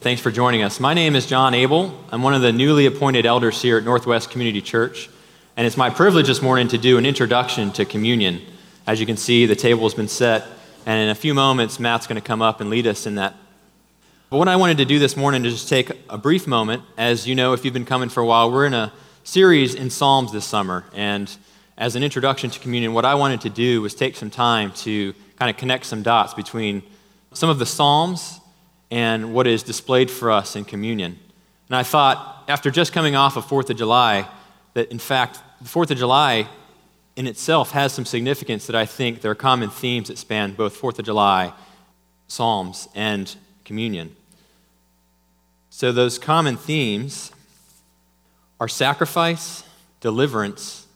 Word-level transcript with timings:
Thanks 0.00 0.22
for 0.22 0.30
joining 0.30 0.62
us. 0.62 0.80
My 0.80 0.94
name 0.94 1.14
is 1.14 1.26
John 1.26 1.52
Abel. 1.52 1.94
I'm 2.10 2.22
one 2.22 2.32
of 2.32 2.40
the 2.40 2.54
newly 2.54 2.86
appointed 2.86 3.26
elders 3.26 3.60
here 3.60 3.76
at 3.76 3.84
Northwest 3.84 4.30
Community 4.30 4.62
Church, 4.62 5.10
and 5.58 5.66
it's 5.66 5.76
my 5.76 5.90
privilege 5.90 6.26
this 6.26 6.40
morning 6.40 6.68
to 6.68 6.78
do 6.78 6.96
an 6.96 7.04
introduction 7.04 7.70
to 7.72 7.84
communion. 7.84 8.40
As 8.86 8.98
you 8.98 9.04
can 9.04 9.18
see, 9.18 9.44
the 9.44 9.54
table 9.54 9.82
has 9.82 9.92
been 9.92 10.08
set, 10.08 10.46
and 10.86 10.98
in 11.02 11.10
a 11.10 11.14
few 11.14 11.34
moments, 11.34 11.78
Matt's 11.78 12.06
going 12.06 12.18
to 12.18 12.26
come 12.26 12.40
up 12.40 12.62
and 12.62 12.70
lead 12.70 12.86
us 12.86 13.04
in 13.04 13.16
that. 13.16 13.34
But 14.30 14.38
what 14.38 14.48
I 14.48 14.56
wanted 14.56 14.78
to 14.78 14.86
do 14.86 14.98
this 14.98 15.18
morning 15.18 15.44
is 15.44 15.52
just 15.52 15.68
take 15.68 15.90
a 16.08 16.16
brief 16.16 16.46
moment. 16.46 16.82
As 16.96 17.26
you 17.28 17.34
know, 17.34 17.52
if 17.52 17.62
you've 17.62 17.74
been 17.74 17.84
coming 17.84 18.08
for 18.08 18.22
a 18.22 18.26
while, 18.26 18.50
we're 18.50 18.64
in 18.64 18.72
a 18.72 18.94
series 19.22 19.74
in 19.74 19.90
Psalms 19.90 20.32
this 20.32 20.46
summer, 20.46 20.82
and 20.94 21.30
as 21.76 21.94
an 21.94 22.02
introduction 22.02 22.48
to 22.48 22.58
communion, 22.58 22.94
what 22.94 23.04
I 23.04 23.16
wanted 23.16 23.42
to 23.42 23.50
do 23.50 23.82
was 23.82 23.94
take 23.94 24.16
some 24.16 24.30
time 24.30 24.72
to 24.76 25.12
kind 25.38 25.50
of 25.50 25.58
connect 25.58 25.84
some 25.84 26.02
dots 26.02 26.32
between 26.32 26.84
some 27.34 27.50
of 27.50 27.58
the 27.58 27.66
Psalms 27.66 28.40
and 28.90 29.32
what 29.32 29.46
is 29.46 29.62
displayed 29.62 30.10
for 30.10 30.30
us 30.30 30.56
in 30.56 30.64
communion. 30.64 31.18
And 31.68 31.76
I 31.76 31.82
thought, 31.82 32.44
after 32.48 32.70
just 32.70 32.92
coming 32.92 33.14
off 33.14 33.36
of 33.36 33.46
4th 33.46 33.70
of 33.70 33.76
July, 33.76 34.28
that 34.74 34.90
in 34.90 34.98
fact, 34.98 35.38
the 35.60 35.68
4th 35.68 35.90
of 35.90 35.98
July 35.98 36.48
in 37.16 37.26
itself 37.26 37.72
has 37.72 37.92
some 37.92 38.04
significance 38.04 38.66
that 38.66 38.76
I 38.76 38.86
think 38.86 39.20
there 39.20 39.30
are 39.30 39.36
common 39.36 39.70
themes 39.70 40.08
that 40.08 40.18
span 40.18 40.54
both 40.54 40.80
4th 40.80 40.98
of 40.98 41.04
July, 41.04 41.52
Psalms, 42.28 42.88
and 42.94 43.34
communion. 43.64 44.16
So, 45.70 45.92
those 45.92 46.18
common 46.18 46.56
themes 46.56 47.30
are 48.58 48.68
sacrifice, 48.68 49.64
deliverance, 50.00 50.86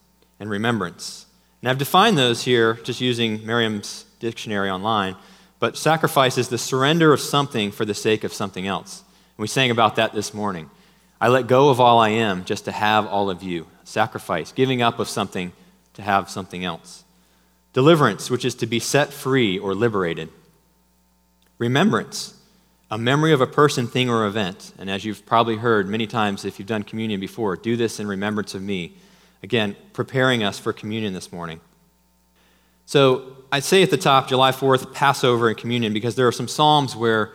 and 0.40 0.50
remembrance. 0.50 1.26
And 1.62 1.70
I've 1.70 1.78
defined 1.78 2.18
those 2.18 2.42
here 2.42 2.74
just 2.74 3.00
using 3.00 3.46
Merriam's 3.46 4.04
dictionary 4.18 4.68
online. 4.68 5.16
But 5.64 5.78
sacrifice 5.78 6.36
is 6.36 6.48
the 6.48 6.58
surrender 6.58 7.14
of 7.14 7.20
something 7.20 7.72
for 7.72 7.86
the 7.86 7.94
sake 7.94 8.22
of 8.22 8.34
something 8.34 8.66
else. 8.66 9.00
And 9.00 9.42
we 9.42 9.48
sang 9.48 9.70
about 9.70 9.96
that 9.96 10.12
this 10.12 10.34
morning. 10.34 10.68
I 11.18 11.28
let 11.28 11.46
go 11.46 11.70
of 11.70 11.80
all 11.80 12.00
I 12.00 12.10
am 12.10 12.44
just 12.44 12.66
to 12.66 12.70
have 12.70 13.06
all 13.06 13.30
of 13.30 13.42
you. 13.42 13.66
Sacrifice, 13.82 14.52
giving 14.52 14.82
up 14.82 14.98
of 14.98 15.08
something 15.08 15.52
to 15.94 16.02
have 16.02 16.28
something 16.28 16.66
else. 16.66 17.04
Deliverance, 17.72 18.28
which 18.30 18.44
is 18.44 18.54
to 18.56 18.66
be 18.66 18.78
set 18.78 19.10
free 19.10 19.58
or 19.58 19.74
liberated. 19.74 20.28
Remembrance, 21.56 22.38
a 22.90 22.98
memory 22.98 23.32
of 23.32 23.40
a 23.40 23.46
person, 23.46 23.86
thing, 23.86 24.10
or 24.10 24.26
event. 24.26 24.74
And 24.78 24.90
as 24.90 25.06
you've 25.06 25.24
probably 25.24 25.56
heard 25.56 25.88
many 25.88 26.06
times 26.06 26.44
if 26.44 26.58
you've 26.58 26.68
done 26.68 26.82
communion 26.82 27.20
before, 27.20 27.56
do 27.56 27.74
this 27.74 27.98
in 27.98 28.06
remembrance 28.06 28.54
of 28.54 28.60
me. 28.60 28.98
Again, 29.42 29.76
preparing 29.94 30.44
us 30.44 30.58
for 30.58 30.74
communion 30.74 31.14
this 31.14 31.32
morning. 31.32 31.62
So 32.86 33.36
I'd 33.50 33.64
say 33.64 33.82
at 33.82 33.90
the 33.90 33.96
top, 33.96 34.28
July 34.28 34.52
4th, 34.52 34.92
Passover 34.92 35.48
and 35.48 35.56
communion, 35.56 35.92
because 35.92 36.16
there 36.16 36.26
are 36.26 36.32
some 36.32 36.48
Psalms 36.48 36.94
where 36.96 37.32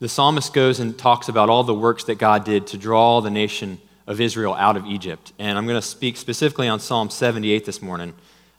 the 0.00 0.08
psalmist 0.08 0.52
goes 0.52 0.80
and 0.80 0.98
talks 0.98 1.28
about 1.28 1.48
all 1.48 1.62
the 1.62 1.74
works 1.74 2.04
that 2.04 2.16
God 2.16 2.44
did 2.44 2.66
to 2.68 2.78
draw 2.78 3.20
the 3.20 3.30
nation 3.30 3.80
of 4.06 4.20
Israel 4.20 4.54
out 4.54 4.76
of 4.76 4.86
Egypt. 4.86 5.32
And 5.38 5.56
I'm 5.56 5.66
going 5.66 5.80
to 5.80 5.86
speak 5.86 6.16
specifically 6.16 6.68
on 6.68 6.80
Psalm 6.80 7.10
78 7.10 7.64
this 7.64 7.80
morning 7.80 8.14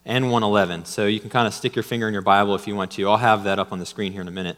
and 0.05 0.25
111. 0.25 0.85
So 0.85 1.05
you 1.05 1.19
can 1.19 1.29
kind 1.29 1.47
of 1.47 1.53
stick 1.53 1.75
your 1.75 1.83
finger 1.83 2.07
in 2.07 2.13
your 2.13 2.21
Bible 2.21 2.55
if 2.55 2.67
you 2.67 2.75
want 2.75 2.91
to. 2.91 3.07
I'll 3.07 3.17
have 3.17 3.43
that 3.43 3.59
up 3.59 3.71
on 3.71 3.79
the 3.79 3.85
screen 3.85 4.11
here 4.11 4.21
in 4.21 4.27
a 4.27 4.31
minute. 4.31 4.57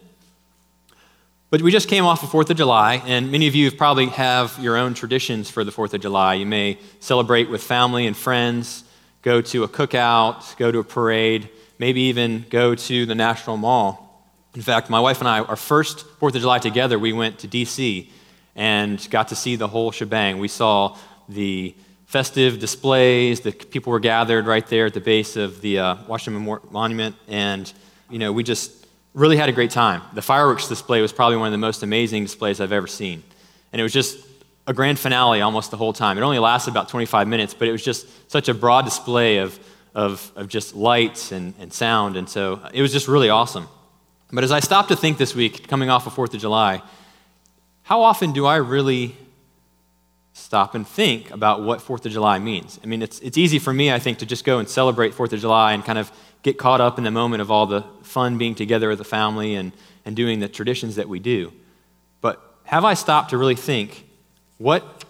But 1.50 1.62
we 1.62 1.72
just 1.72 1.88
came 1.88 2.06
off 2.06 2.24
of 2.24 2.30
4th 2.30 2.50
of 2.50 2.58
July, 2.58 3.02
and 3.06 3.32
many 3.32 3.48
of 3.48 3.56
you 3.56 3.72
probably 3.72 4.08
have 4.08 4.58
your 4.62 4.76
own 4.76 4.94
traditions 4.94 5.50
for 5.50 5.64
the 5.64 5.72
4th 5.72 5.94
of 5.94 6.02
July. 6.02 6.34
You 6.36 6.46
may 6.46 6.78
celebrate 7.00 7.50
with 7.50 7.64
family 7.64 8.06
and 8.06 8.16
friends 8.16 8.84
go 9.28 9.42
to 9.42 9.66
a 9.66 9.68
cookout, 9.68 10.56
go 10.56 10.72
to 10.72 10.80
a 10.80 10.84
parade, 10.86 11.50
maybe 11.80 12.00
even 12.04 12.46
go 12.50 12.74
to 12.74 13.06
the 13.06 13.14
National 13.14 13.58
Mall. 13.58 14.24
In 14.56 14.62
fact, 14.62 14.90
my 14.90 15.02
wife 15.02 15.20
and 15.20 15.28
I, 15.28 15.40
our 15.42 15.58
first 15.58 16.06
4th 16.22 16.36
of 16.36 16.40
July 16.40 16.60
together, 16.60 16.98
we 16.98 17.12
went 17.12 17.40
to 17.40 17.48
D.C. 17.48 18.10
and 18.56 19.06
got 19.10 19.28
to 19.28 19.36
see 19.36 19.58
the 19.58 19.68
whole 19.68 19.92
shebang. 19.92 20.38
We 20.38 20.48
saw 20.48 20.98
the 21.28 21.76
festive 22.06 22.60
displays, 22.60 23.42
the 23.42 23.52
people 23.52 23.92
were 23.92 24.00
gathered 24.00 24.48
right 24.48 24.66
there 24.66 24.86
at 24.86 24.94
the 24.94 25.02
base 25.02 25.36
of 25.36 25.60
the 25.60 25.80
uh, 25.80 25.96
Washington 26.08 26.60
Monument, 26.72 27.14
and 27.28 27.74
you 28.10 28.20
know, 28.20 28.32
we 28.32 28.44
just 28.44 28.88
really 29.14 29.36
had 29.36 29.50
a 29.50 29.52
great 29.52 29.72
time. 29.72 30.04
The 30.14 30.22
fireworks 30.22 30.70
display 30.70 31.02
was 31.02 31.12
probably 31.12 31.36
one 31.36 31.48
of 31.48 31.52
the 31.52 31.58
most 31.58 31.84
amazing 31.84 32.24
displays 32.24 32.62
I've 32.62 32.72
ever 32.72 32.88
seen. 32.88 33.24
And 33.74 33.82
it 33.82 33.84
was 33.84 33.92
just 33.92 34.26
a 34.68 34.74
grand 34.74 35.00
finale 35.00 35.42
almost 35.42 35.72
the 35.72 35.78
whole 35.78 35.94
time. 35.94 36.18
It 36.18 36.22
only 36.22 36.40
lasted 36.40 36.72
about 36.72 36.90
25 36.90 37.28
minutes, 37.28 37.54
but 37.54 37.70
it 37.70 37.72
was 37.72 37.84
just 37.84 38.06
such 38.30 38.50
a 38.50 38.54
broad 38.54 38.84
display 38.84 39.38
of, 39.38 39.58
of, 39.96 40.32
of 40.36 40.50
just 40.50 40.76
lights 40.76 41.32
and, 41.32 41.54
and 41.58 41.72
sound. 41.72 42.18
And 42.18 42.30
so 42.30 42.62
it 42.74 42.82
was 42.82 42.92
just 42.92 43.08
really 43.08 43.30
awesome. 43.30 43.70
But 44.32 44.44
as 44.44 44.52
I 44.52 44.60
stopped 44.60 44.90
to 44.90 44.98
think 44.98 45.18
this 45.18 45.34
week, 45.34 45.70
coming 45.70 45.90
off 45.90 46.06
of 46.06 46.14
4th 46.14 46.34
of 46.34 46.42
July, 46.42 46.82
how 47.84 48.02
often 48.02 48.34
do 48.34 48.46
I 48.46 48.58
really 48.58 49.16
stop 50.34 50.76
and 50.76 50.86
think 50.86 51.32
about 51.32 51.64
what 51.64 51.80
4th 51.80 52.06
of 52.06 52.12
July 52.12 52.38
means? 52.38 52.78
I 52.84 52.88
mean, 52.88 53.02
it's, 53.02 53.20
it's 53.20 53.38
easy 53.38 53.60
for 53.60 53.72
me, 53.72 53.90
I 53.90 54.00
think, 54.00 54.18
to 54.18 54.26
just 54.26 54.44
go 54.44 54.60
and 54.60 54.68
celebrate 54.68 55.14
4th 55.14 55.32
of 55.32 55.40
July 55.40 55.72
and 55.72 55.86
kind 55.86 55.98
of 55.98 56.12
get 56.44 56.58
caught 56.58 56.82
up 56.82 56.98
in 56.98 57.06
the 57.06 57.12
moment 57.12 57.42
of 57.42 57.50
all 57.50 57.66
the 57.66 57.86
fun 58.04 58.38
being 58.38 58.54
together 58.54 58.90
with 58.90 58.98
the 58.98 59.06
family 59.06 59.56
and, 59.56 59.72
and 60.04 60.14
doing 60.14 60.42
the 60.42 60.50
traditions 60.50 60.98
that 60.98 61.08
we 61.08 61.20
do. 61.20 61.54
But 62.20 62.42
have 62.66 62.84
I 62.84 62.96
stopped 62.96 63.30
to 63.30 63.38
really 63.38 63.56
think 63.56 64.07
what 64.58 65.06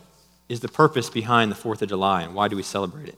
is 0.49 0.59
the 0.59 0.67
purpose 0.67 1.09
behind 1.09 1.51
the 1.51 1.55
4th 1.55 1.81
of 1.81 1.89
July 1.89 2.23
and 2.23 2.33
why 2.33 2.47
do 2.47 2.55
we 2.55 2.63
celebrate 2.63 3.09
it? 3.09 3.17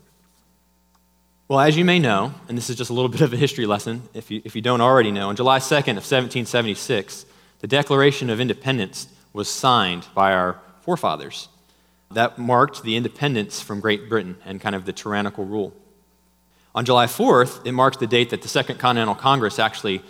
Well, 1.47 1.59
as 1.59 1.75
you 1.75 1.83
may 1.83 1.97
know, 1.97 2.33
and 2.47 2.57
this 2.57 2.69
is 2.69 2.75
just 2.75 2.89
a 2.89 2.93
little 2.93 3.09
bit 3.17 3.21
of 3.21 3.33
a 3.33 3.37
history 3.37 3.65
lesson 3.65 4.03
if 4.13 4.29
you, 4.29 4.41
if 4.45 4.55
you 4.55 4.61
don't 4.61 4.81
already 4.81 5.11
know, 5.11 5.29
on 5.29 5.35
July 5.35 5.59
2nd 5.59 5.97
of 5.97 6.05
1776, 6.05 7.25
the 7.59 7.67
Declaration 7.67 8.29
of 8.29 8.39
Independence 8.39 9.07
was 9.33 9.49
signed 9.49 10.07
by 10.13 10.33
our 10.33 10.59
forefathers. 10.81 11.49
That 12.11 12.39
marked 12.39 12.83
the 12.83 12.95
independence 12.95 13.61
from 13.61 13.79
Great 13.79 14.09
Britain 14.09 14.37
and 14.45 14.61
kind 14.61 14.75
of 14.75 14.85
the 14.85 14.93
tyrannical 14.93 15.45
rule. 15.45 15.73
On 16.73 16.85
July 16.85 17.05
4th, 17.05 17.65
it 17.65 17.71
marks 17.71 17.97
the 17.97 18.07
date 18.07 18.29
that 18.29 18.41
the 18.41 18.47
Second 18.47 18.79
Continental 18.79 19.15
Congress 19.15 19.59
actually 19.59 20.01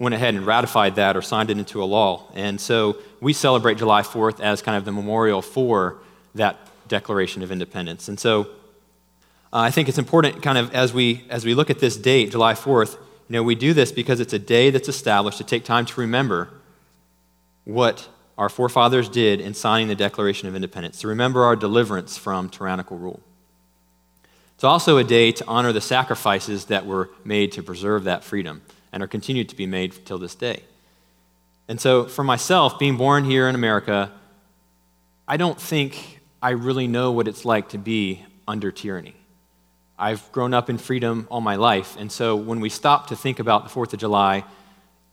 went 0.00 0.14
ahead 0.14 0.34
and 0.34 0.46
ratified 0.46 0.96
that 0.96 1.14
or 1.16 1.22
signed 1.22 1.50
it 1.50 1.58
into 1.58 1.80
a 1.82 1.84
law. 1.84 2.24
And 2.34 2.58
so 2.58 2.96
we 3.20 3.34
celebrate 3.34 3.76
July 3.76 4.00
4th 4.00 4.40
as 4.40 4.62
kind 4.62 4.76
of 4.76 4.86
the 4.86 4.92
memorial 4.92 5.42
for 5.42 5.98
that 6.34 6.56
Declaration 6.88 7.42
of 7.42 7.52
Independence. 7.52 8.08
And 8.08 8.18
so 8.18 8.48
uh, 9.52 9.58
I 9.58 9.70
think 9.70 9.88
it's 9.88 9.98
important, 9.98 10.42
kind 10.42 10.56
of, 10.56 10.74
as 10.74 10.94
we, 10.94 11.24
as 11.28 11.44
we 11.44 11.54
look 11.54 11.68
at 11.68 11.80
this 11.80 11.96
date, 11.98 12.30
July 12.30 12.54
4th, 12.54 12.94
you 12.94 13.34
know, 13.34 13.42
we 13.42 13.54
do 13.54 13.74
this 13.74 13.92
because 13.92 14.20
it's 14.20 14.32
a 14.32 14.38
day 14.38 14.70
that's 14.70 14.88
established 14.88 15.38
to 15.38 15.44
take 15.44 15.64
time 15.64 15.84
to 15.84 16.00
remember 16.00 16.48
what 17.64 18.08
our 18.38 18.48
forefathers 18.48 19.08
did 19.08 19.38
in 19.38 19.52
signing 19.52 19.88
the 19.88 19.94
Declaration 19.94 20.48
of 20.48 20.56
Independence, 20.56 21.00
to 21.02 21.08
remember 21.08 21.44
our 21.44 21.54
deliverance 21.54 22.16
from 22.16 22.48
tyrannical 22.48 22.96
rule. 22.96 23.20
It's 24.54 24.64
also 24.64 24.96
a 24.96 25.04
day 25.04 25.30
to 25.32 25.44
honor 25.46 25.72
the 25.72 25.80
sacrifices 25.82 26.64
that 26.66 26.86
were 26.86 27.10
made 27.22 27.52
to 27.52 27.62
preserve 27.62 28.04
that 28.04 28.24
freedom 28.24 28.62
and 28.92 29.02
are 29.02 29.06
continued 29.06 29.48
to 29.48 29.56
be 29.56 29.66
made 29.66 30.04
till 30.04 30.18
this 30.18 30.34
day. 30.34 30.62
And 31.68 31.80
so, 31.80 32.04
for 32.04 32.24
myself, 32.24 32.78
being 32.78 32.96
born 32.96 33.24
here 33.24 33.48
in 33.48 33.54
America, 33.54 34.10
I 35.28 35.36
don't 35.36 35.60
think 35.60 36.20
I 36.42 36.50
really 36.50 36.88
know 36.88 37.12
what 37.12 37.28
it's 37.28 37.44
like 37.44 37.68
to 37.70 37.78
be 37.78 38.24
under 38.48 38.72
tyranny. 38.72 39.14
I've 39.96 40.32
grown 40.32 40.54
up 40.54 40.68
in 40.68 40.78
freedom 40.78 41.28
all 41.30 41.40
my 41.40 41.56
life, 41.56 41.96
and 41.98 42.10
so 42.10 42.34
when 42.34 42.58
we 42.60 42.70
stop 42.70 43.08
to 43.08 43.16
think 43.16 43.38
about 43.38 43.64
the 43.64 43.70
4th 43.70 43.92
of 43.92 44.00
July, 44.00 44.44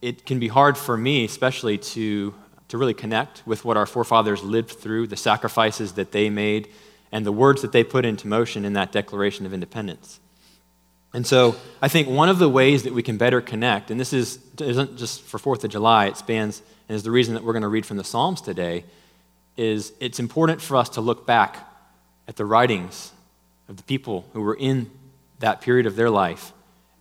it 0.01 0.25
can 0.25 0.39
be 0.39 0.47
hard 0.47 0.77
for 0.77 0.95
me, 0.97 1.25
especially, 1.25 1.77
to, 1.77 2.33
to 2.69 2.77
really 2.77 2.93
connect 2.93 3.43
with 3.45 3.65
what 3.65 3.77
our 3.77 3.85
forefathers 3.85 4.43
lived 4.43 4.71
through, 4.71 5.07
the 5.07 5.17
sacrifices 5.17 5.93
that 5.93 6.11
they 6.11 6.29
made, 6.29 6.69
and 7.11 7.25
the 7.25 7.31
words 7.31 7.61
that 7.61 7.71
they 7.71 7.83
put 7.83 8.05
into 8.05 8.27
motion 8.27 8.65
in 8.65 8.73
that 8.73 8.91
Declaration 8.91 9.45
of 9.45 9.53
Independence. 9.53 10.19
And 11.13 11.25
so 11.25 11.55
I 11.81 11.87
think 11.87 12.07
one 12.07 12.29
of 12.29 12.37
the 12.37 12.49
ways 12.49 12.83
that 12.83 12.93
we 12.93 13.01
can 13.01 13.17
better 13.17 13.41
connect, 13.41 13.91
and 13.91 13.99
this 13.99 14.13
is, 14.13 14.39
isn't 14.59 14.97
just 14.97 15.21
for 15.21 15.37
4th 15.37 15.63
of 15.63 15.71
July, 15.71 16.07
it 16.07 16.17
spans 16.17 16.61
and 16.89 16.95
is 16.95 17.03
the 17.03 17.11
reason 17.11 17.33
that 17.33 17.43
we're 17.43 17.53
going 17.53 17.63
to 17.63 17.67
read 17.67 17.85
from 17.85 17.97
the 17.97 18.03
Psalms 18.03 18.41
today, 18.41 18.85
is 19.55 19.93
it's 19.99 20.19
important 20.19 20.61
for 20.61 20.77
us 20.77 20.89
to 20.89 21.01
look 21.01 21.25
back 21.25 21.67
at 22.27 22.35
the 22.35 22.45
writings 22.45 23.11
of 23.67 23.77
the 23.77 23.83
people 23.83 24.25
who 24.33 24.41
were 24.41 24.55
in 24.55 24.89
that 25.39 25.61
period 25.61 25.85
of 25.85 25.95
their 25.95 26.09
life 26.09 26.53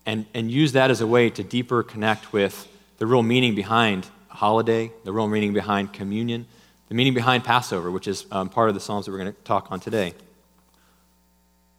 and, 0.05 0.27
and 0.35 0.51
use 0.51 0.73
that 0.73 0.91
as 0.91 1.01
a 1.01 1.07
way 1.07 1.31
to 1.31 1.43
deeper 1.43 1.83
connect 1.83 2.33
with 2.33 2.69
the 2.99 3.07
real 3.07 3.23
meaning 3.23 3.55
behind 3.55 4.09
a 4.31 4.35
holiday, 4.35 4.91
the 5.05 5.13
real 5.13 5.29
meaning 5.29 5.53
behind 5.53 5.93
communion, 5.93 6.47
the 6.89 6.95
meaning 6.95 7.15
behind 7.15 7.45
Passover, 7.45 7.91
which 7.91 8.09
is 8.09 8.27
um, 8.31 8.49
part 8.49 8.69
of 8.69 8.75
the 8.75 8.81
Psalms 8.81 9.07
that 9.07 9.13
we're 9.13 9.19
going 9.19 9.33
to 9.33 9.41
talk 9.43 9.71
on 9.71 9.81
today. 9.81 10.15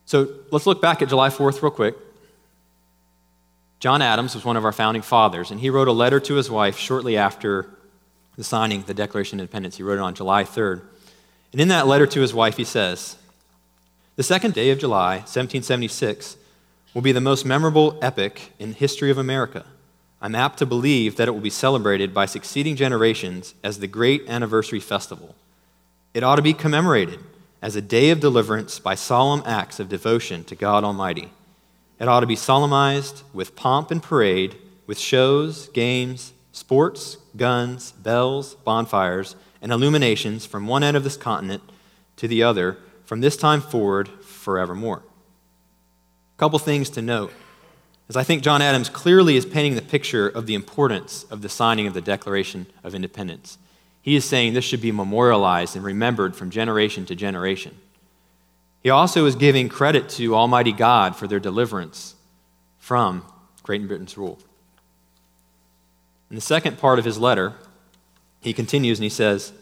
So 0.05 0.29
let's 0.51 0.65
look 0.65 0.81
back 0.81 1.01
at 1.01 1.09
July 1.09 1.29
4th 1.29 1.61
real 1.61 1.71
quick. 1.71 1.95
John 3.79 4.01
Adams 4.01 4.33
was 4.33 4.43
one 4.43 4.57
of 4.57 4.65
our 4.65 4.71
founding 4.71 5.01
fathers, 5.01 5.51
and 5.51 5.59
he 5.59 5.69
wrote 5.69 5.87
a 5.87 5.91
letter 5.93 6.19
to 6.19 6.35
his 6.35 6.49
wife 6.49 6.77
shortly 6.77 7.17
after 7.17 7.69
the 8.35 8.43
signing 8.43 8.83
the 8.83 8.93
Declaration 8.93 9.39
of 9.39 9.43
Independence. 9.43 9.77
He 9.77 9.83
wrote 9.83 9.99
it 9.99 10.01
on 10.01 10.15
July 10.15 10.43
3rd. 10.43 10.81
And 11.51 11.61
in 11.61 11.67
that 11.69 11.87
letter 11.87 12.07
to 12.07 12.21
his 12.21 12.33
wife, 12.33 12.57
he 12.57 12.63
says, 12.63 13.17
The 14.15 14.23
second 14.23 14.53
day 14.53 14.71
of 14.71 14.79
July, 14.79 15.17
1776, 15.17 16.37
will 16.93 17.01
be 17.01 17.11
the 17.11 17.21
most 17.21 17.45
memorable 17.45 17.97
epoch 18.01 18.39
in 18.57 18.69
the 18.69 18.75
history 18.75 19.11
of 19.11 19.17
America, 19.17 19.65
I'm 20.21 20.35
apt 20.35 20.57
to 20.59 20.65
believe 20.65 21.15
that 21.15 21.27
it 21.27 21.31
will 21.31 21.41
be 21.41 21.49
celebrated 21.49 22.13
by 22.13 22.25
succeeding 22.25 22.75
generations 22.75 23.53
as 23.63 23.79
the 23.79 23.87
great 23.87 24.27
anniversary 24.27 24.79
festival. 24.79 25.35
It 26.13 26.23
ought 26.23 26.37
to 26.37 26.41
be 26.41 26.53
commemorated 26.53 27.19
as 27.61 27.75
a 27.75 27.81
day 27.81 28.09
of 28.09 28.19
deliverance 28.19 28.79
by 28.79 28.95
solemn 28.95 29.43
acts 29.45 29.79
of 29.79 29.89
devotion 29.89 30.43
to 30.45 30.55
God 30.55 30.83
Almighty. 30.83 31.31
It 31.99 32.07
ought 32.07 32.19
to 32.19 32.27
be 32.27 32.35
solemnized 32.35 33.23
with 33.33 33.55
pomp 33.55 33.91
and 33.91 34.01
parade, 34.01 34.55
with 34.85 34.99
shows, 34.99 35.69
games, 35.69 36.33
sports, 36.51 37.17
guns, 37.35 37.91
bells, 37.91 38.55
bonfires, 38.55 39.35
and 39.61 39.71
illuminations 39.71 40.45
from 40.45 40.67
one 40.67 40.83
end 40.83 40.95
of 40.95 41.03
this 41.03 41.17
continent 41.17 41.63
to 42.17 42.27
the 42.27 42.43
other 42.43 42.77
from 43.05 43.21
this 43.21 43.37
time 43.37 43.61
forward 43.61 44.09
forevermore. 44.23 45.03
A 46.35 46.39
couple 46.39 46.59
things 46.59 46.89
to 46.91 47.01
note 47.01 47.33
as 48.09 48.15
I 48.15 48.23
think 48.23 48.41
John 48.41 48.61
Adams 48.61 48.89
clearly 48.89 49.35
is 49.35 49.45
painting 49.45 49.75
the 49.75 49.81
picture 49.81 50.29
of 50.29 50.45
the 50.45 50.55
importance 50.55 51.25
of 51.25 51.41
the 51.41 51.49
signing 51.49 51.87
of 51.87 51.93
the 51.93 52.01
Declaration 52.01 52.67
of 52.83 52.95
Independence. 52.95 53.57
He 54.01 54.15
is 54.15 54.23
saying 54.23 54.53
this 54.53 54.63
should 54.63 54.81
be 54.81 54.93
memorialized 54.93 55.75
and 55.75 55.83
remembered 55.83 56.35
from 56.35 56.49
generation 56.49 57.05
to 57.07 57.15
generation. 57.15 57.77
He 58.83 58.89
also 58.89 59.25
is 59.25 59.35
giving 59.35 59.69
credit 59.69 60.09
to 60.09 60.35
Almighty 60.35 60.71
God 60.71 61.15
for 61.15 61.27
their 61.27 61.39
deliverance 61.39 62.15
from 62.77 63.25
Great 63.63 63.85
Britain's 63.87 64.17
rule. 64.17 64.39
In 66.29 66.35
the 66.35 66.41
second 66.41 66.77
part 66.77 66.99
of 66.99 67.05
his 67.05 67.17
letter, 67.17 67.53
he 68.41 68.53
continues 68.53 68.99
and 68.99 69.03
he 69.03 69.09
says, 69.09 69.53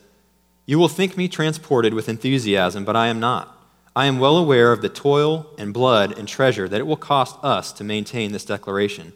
You 0.65 0.77
will 0.77 0.89
think 0.89 1.17
me 1.17 1.27
transported 1.27 1.93
with 1.93 2.09
enthusiasm, 2.09 2.85
but 2.85 2.95
I 2.95 3.07
am 3.07 3.19
not. 3.19 3.51
I 3.95 4.07
am 4.07 4.19
well 4.19 4.37
aware 4.37 4.71
of 4.71 4.81
the 4.81 4.89
toil 4.89 5.47
and 5.57 5.73
blood 5.73 6.17
and 6.17 6.27
treasure 6.27 6.67
that 6.67 6.79
it 6.79 6.87
will 6.87 6.97
cost 6.97 7.37
us 7.43 7.71
to 7.73 7.83
maintain 7.83 8.31
this 8.31 8.45
declaration 8.45 9.13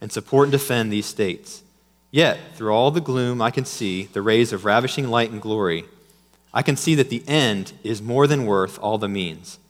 and 0.00 0.12
support 0.12 0.44
and 0.44 0.52
defend 0.52 0.92
these 0.92 1.06
states. 1.06 1.62
Yet, 2.10 2.38
through 2.54 2.72
all 2.72 2.90
the 2.90 3.00
gloom, 3.00 3.40
I 3.40 3.50
can 3.50 3.64
see 3.64 4.04
the 4.04 4.22
rays 4.22 4.52
of 4.52 4.64
ravishing 4.64 5.08
light 5.08 5.30
and 5.30 5.40
glory. 5.40 5.84
I 6.58 6.62
can 6.62 6.76
see 6.76 6.96
that 6.96 7.08
the 7.08 7.22
end 7.28 7.72
is 7.84 8.02
more 8.02 8.26
than 8.26 8.44
worth 8.44 8.80
all 8.80 8.98
the 8.98 9.06
means, 9.06 9.60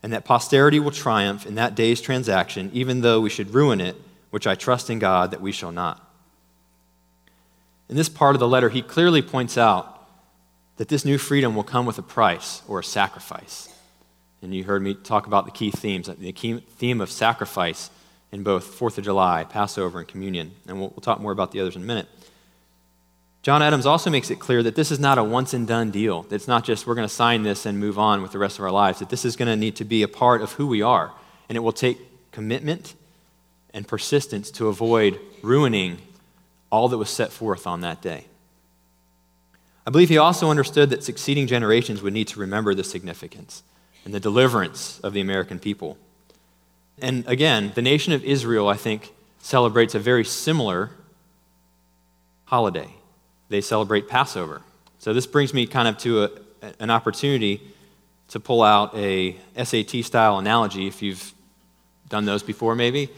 and 0.00 0.12
that 0.12 0.24
posterity 0.24 0.78
will 0.78 0.92
triumph 0.92 1.44
in 1.44 1.56
that 1.56 1.74
day's 1.74 2.00
transaction, 2.00 2.70
even 2.72 3.00
though 3.00 3.20
we 3.20 3.30
should 3.30 3.52
ruin 3.52 3.80
it, 3.80 3.96
which 4.30 4.46
I 4.46 4.54
trust 4.54 4.88
in 4.88 5.00
God 5.00 5.32
that 5.32 5.40
we 5.40 5.50
shall 5.50 5.72
not. 5.72 6.08
In 7.88 7.96
this 7.96 8.08
part 8.08 8.36
of 8.36 8.38
the 8.38 8.46
letter, 8.46 8.68
he 8.68 8.80
clearly 8.80 9.22
points 9.22 9.58
out 9.58 10.06
that 10.76 10.86
this 10.86 11.04
new 11.04 11.18
freedom 11.18 11.56
will 11.56 11.64
come 11.64 11.84
with 11.84 11.98
a 11.98 12.02
price 12.02 12.62
or 12.68 12.78
a 12.78 12.84
sacrifice. 12.84 13.68
And 14.40 14.54
you 14.54 14.62
heard 14.62 14.82
me 14.82 14.94
talk 14.94 15.26
about 15.26 15.46
the 15.46 15.50
key 15.50 15.72
themes, 15.72 16.06
the 16.06 16.30
key 16.30 16.60
theme 16.60 17.00
of 17.00 17.10
sacrifice 17.10 17.90
in 18.30 18.44
both 18.44 18.66
Fourth 18.66 18.98
of 18.98 19.04
July, 19.04 19.42
Passover, 19.42 19.98
and 19.98 20.06
communion. 20.06 20.52
And 20.68 20.78
we'll, 20.78 20.90
we'll 20.90 21.00
talk 21.00 21.18
more 21.18 21.32
about 21.32 21.50
the 21.50 21.58
others 21.58 21.74
in 21.74 21.82
a 21.82 21.86
minute. 21.86 22.06
John 23.46 23.62
Adams 23.62 23.86
also 23.86 24.10
makes 24.10 24.32
it 24.32 24.40
clear 24.40 24.60
that 24.64 24.74
this 24.74 24.90
is 24.90 24.98
not 24.98 25.18
a 25.18 25.22
once 25.22 25.54
and 25.54 25.68
done 25.68 25.92
deal. 25.92 26.26
It's 26.32 26.48
not 26.48 26.64
just 26.64 26.84
we're 26.84 26.96
going 26.96 27.06
to 27.06 27.14
sign 27.14 27.44
this 27.44 27.64
and 27.64 27.78
move 27.78 27.96
on 27.96 28.20
with 28.20 28.32
the 28.32 28.40
rest 28.40 28.58
of 28.58 28.64
our 28.64 28.72
lives, 28.72 28.98
that 28.98 29.08
this 29.08 29.24
is 29.24 29.36
going 29.36 29.46
to 29.46 29.54
need 29.54 29.76
to 29.76 29.84
be 29.84 30.02
a 30.02 30.08
part 30.08 30.42
of 30.42 30.50
who 30.54 30.66
we 30.66 30.82
are. 30.82 31.12
And 31.48 31.54
it 31.54 31.60
will 31.60 31.70
take 31.70 32.00
commitment 32.32 32.96
and 33.72 33.86
persistence 33.86 34.50
to 34.50 34.66
avoid 34.66 35.20
ruining 35.42 35.98
all 36.72 36.88
that 36.88 36.98
was 36.98 37.08
set 37.08 37.30
forth 37.30 37.68
on 37.68 37.82
that 37.82 38.02
day. 38.02 38.24
I 39.86 39.90
believe 39.90 40.08
he 40.08 40.18
also 40.18 40.50
understood 40.50 40.90
that 40.90 41.04
succeeding 41.04 41.46
generations 41.46 42.02
would 42.02 42.14
need 42.14 42.26
to 42.26 42.40
remember 42.40 42.74
the 42.74 42.82
significance 42.82 43.62
and 44.04 44.12
the 44.12 44.18
deliverance 44.18 44.98
of 45.04 45.12
the 45.12 45.20
American 45.20 45.60
people. 45.60 45.98
And 47.00 47.24
again, 47.28 47.70
the 47.76 47.82
nation 47.82 48.12
of 48.12 48.24
Israel, 48.24 48.66
I 48.66 48.76
think, 48.76 49.12
celebrates 49.38 49.94
a 49.94 50.00
very 50.00 50.24
similar 50.24 50.90
holiday. 52.46 52.96
They 53.48 53.60
celebrate 53.60 54.08
Passover. 54.08 54.62
So 54.98 55.12
this 55.12 55.26
brings 55.26 55.54
me 55.54 55.66
kind 55.66 55.88
of 55.88 55.98
to 55.98 56.24
a, 56.24 56.30
an 56.80 56.90
opportunity 56.90 57.60
to 58.28 58.40
pull 58.40 58.62
out 58.62 58.94
a 58.96 59.36
SAT 59.62 60.04
style 60.04 60.38
analogy 60.38 60.86
if 60.86 61.00
you've 61.02 61.32
done 62.08 62.24
those 62.24 62.42
before, 62.42 62.74
maybe. 62.74 63.08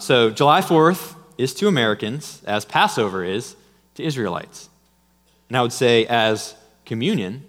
So 0.00 0.30
July 0.30 0.60
4th 0.60 1.14
is 1.38 1.54
to 1.54 1.68
Americans 1.68 2.42
as 2.46 2.64
Passover 2.64 3.24
is 3.24 3.56
to 3.94 4.02
Israelites. 4.02 4.68
And 5.48 5.56
I 5.56 5.62
would 5.62 5.72
say 5.72 6.06
as 6.06 6.54
communion 6.84 7.44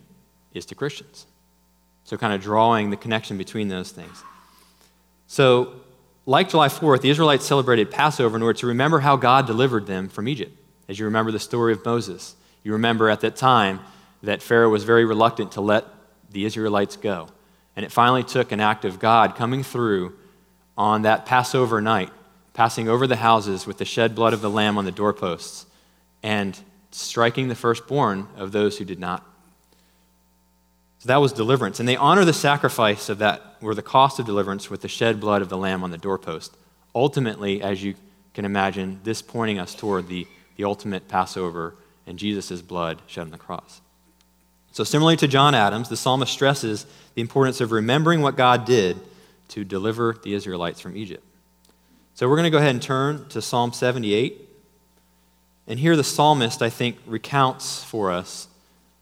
is 0.54 0.66
to 0.68 0.76
Christians. 0.76 1.26
So, 2.04 2.16
kind 2.18 2.34
of 2.34 2.42
drawing 2.42 2.90
the 2.90 2.96
connection 2.96 3.38
between 3.38 3.68
those 3.68 3.92
things. 3.92 4.24
So, 5.28 5.74
like 6.26 6.50
July 6.50 6.70
4th, 6.70 7.02
the 7.02 7.10
Israelites 7.10 7.46
celebrated 7.46 7.92
Passover 7.92 8.38
in 8.38 8.44
order 8.44 8.58
to 8.60 8.68
remember 8.68 9.00
how 9.00 9.18
God 9.18 9.46
delivered 9.46 9.88
them 9.88 10.08
from 10.08 10.28
Egypt. 10.28 10.58
As 10.88 11.00
you 11.00 11.06
remember 11.06 11.32
the 11.32 11.40
story 11.40 11.74
of 11.74 11.84
Moses, 11.86 12.36
you 12.64 12.74
remember 12.74 13.10
at 13.10 13.22
that 13.22 13.36
time 13.36 13.80
that 14.24 14.42
Pharaoh 14.42 14.70
was 14.70 14.84
very 14.84 15.06
reluctant 15.06 15.54
to 15.54 15.62
let 15.62 15.86
the 16.32 16.46
Israelites 16.46 16.96
go. 16.96 17.30
And 17.76 17.86
it 17.86 17.92
finally 17.92 18.24
took 18.24 18.52
an 18.52 18.60
act 18.60 18.86
of 18.86 19.00
God 19.00 19.36
coming 19.36 19.64
through 19.64 20.14
on 20.78 21.04
that 21.04 21.26
Passover 21.26 21.82
night, 21.82 22.10
passing 22.54 22.90
over 22.90 23.08
the 23.08 23.18
houses 23.18 23.68
with 23.68 23.78
the 23.78 23.86
shed 23.86 24.16
blood 24.16 24.34
of 24.34 24.42
the 24.42 24.50
lamb 24.50 24.78
on 24.78 24.86
the 24.86 24.92
doorposts, 24.92 25.66
and 26.24 26.58
striking 26.92 27.48
the 27.48 27.56
firstborn 27.56 28.28
of 28.36 28.52
those 28.52 28.78
who 28.78 28.86
did 28.86 29.00
not 29.00 29.24
so 31.00 31.08
that 31.08 31.18
was 31.18 31.32
deliverance. 31.32 31.80
And 31.80 31.88
they 31.88 31.96
honor 31.96 32.26
the 32.26 32.34
sacrifice 32.34 33.10
of 33.10 33.20
that, 33.20 33.42
or 33.62 33.76
the 33.76 33.82
cost 33.82 34.20
of 34.20 34.26
deliverance, 34.26 34.70
with 34.70 34.82
the 34.82 34.88
shed 34.88 35.20
blood 35.20 35.42
of 35.42 35.50
the 35.50 35.58
lamb 35.58 35.84
on 35.84 35.92
the 35.92 35.98
doorpost. 35.98 36.56
Ultimately, 36.96 37.62
as 37.62 37.84
you 37.84 37.96
can 38.34 38.46
imagine, 38.46 39.00
this 39.04 39.22
pointing 39.22 39.60
us 39.60 39.76
toward 39.76 40.08
the, 40.08 40.28
the 40.58 40.66
ultimate 40.66 41.08
Passover 41.08 41.76
and 42.06 42.20
Jesus' 42.20 42.62
blood 42.62 43.02
shed 43.08 43.22
on 43.22 43.32
the 43.32 43.38
cross. 43.38 43.82
So, 44.72 44.84
similarly 44.84 45.18
to 45.18 45.28
John 45.28 45.56
Adams, 45.56 45.90
the 45.90 45.98
psalmist 45.98 46.32
stresses 46.32 46.86
the 47.16 47.22
importance 47.22 47.62
of 47.62 47.72
remembering 47.72 48.22
what 48.22 48.36
God 48.36 48.66
did 48.66 48.98
to 49.50 49.64
deliver 49.64 50.18
the 50.22 50.34
Israelites 50.34 50.80
from 50.80 50.96
Egypt. 50.96 51.24
So, 52.14 52.28
we're 52.28 52.36
going 52.36 52.44
to 52.44 52.52
go 52.52 52.58
ahead 52.58 52.72
and 52.72 52.82
turn 52.82 53.28
to 53.30 53.42
Psalm 53.42 53.74
78. 53.74 54.42
And 55.68 55.80
here 55.80 55.96
the 55.96 56.04
psalmist, 56.04 56.62
I 56.62 56.70
think, 56.70 56.98
recounts 57.06 57.84
for 57.84 58.12
us 58.12 58.48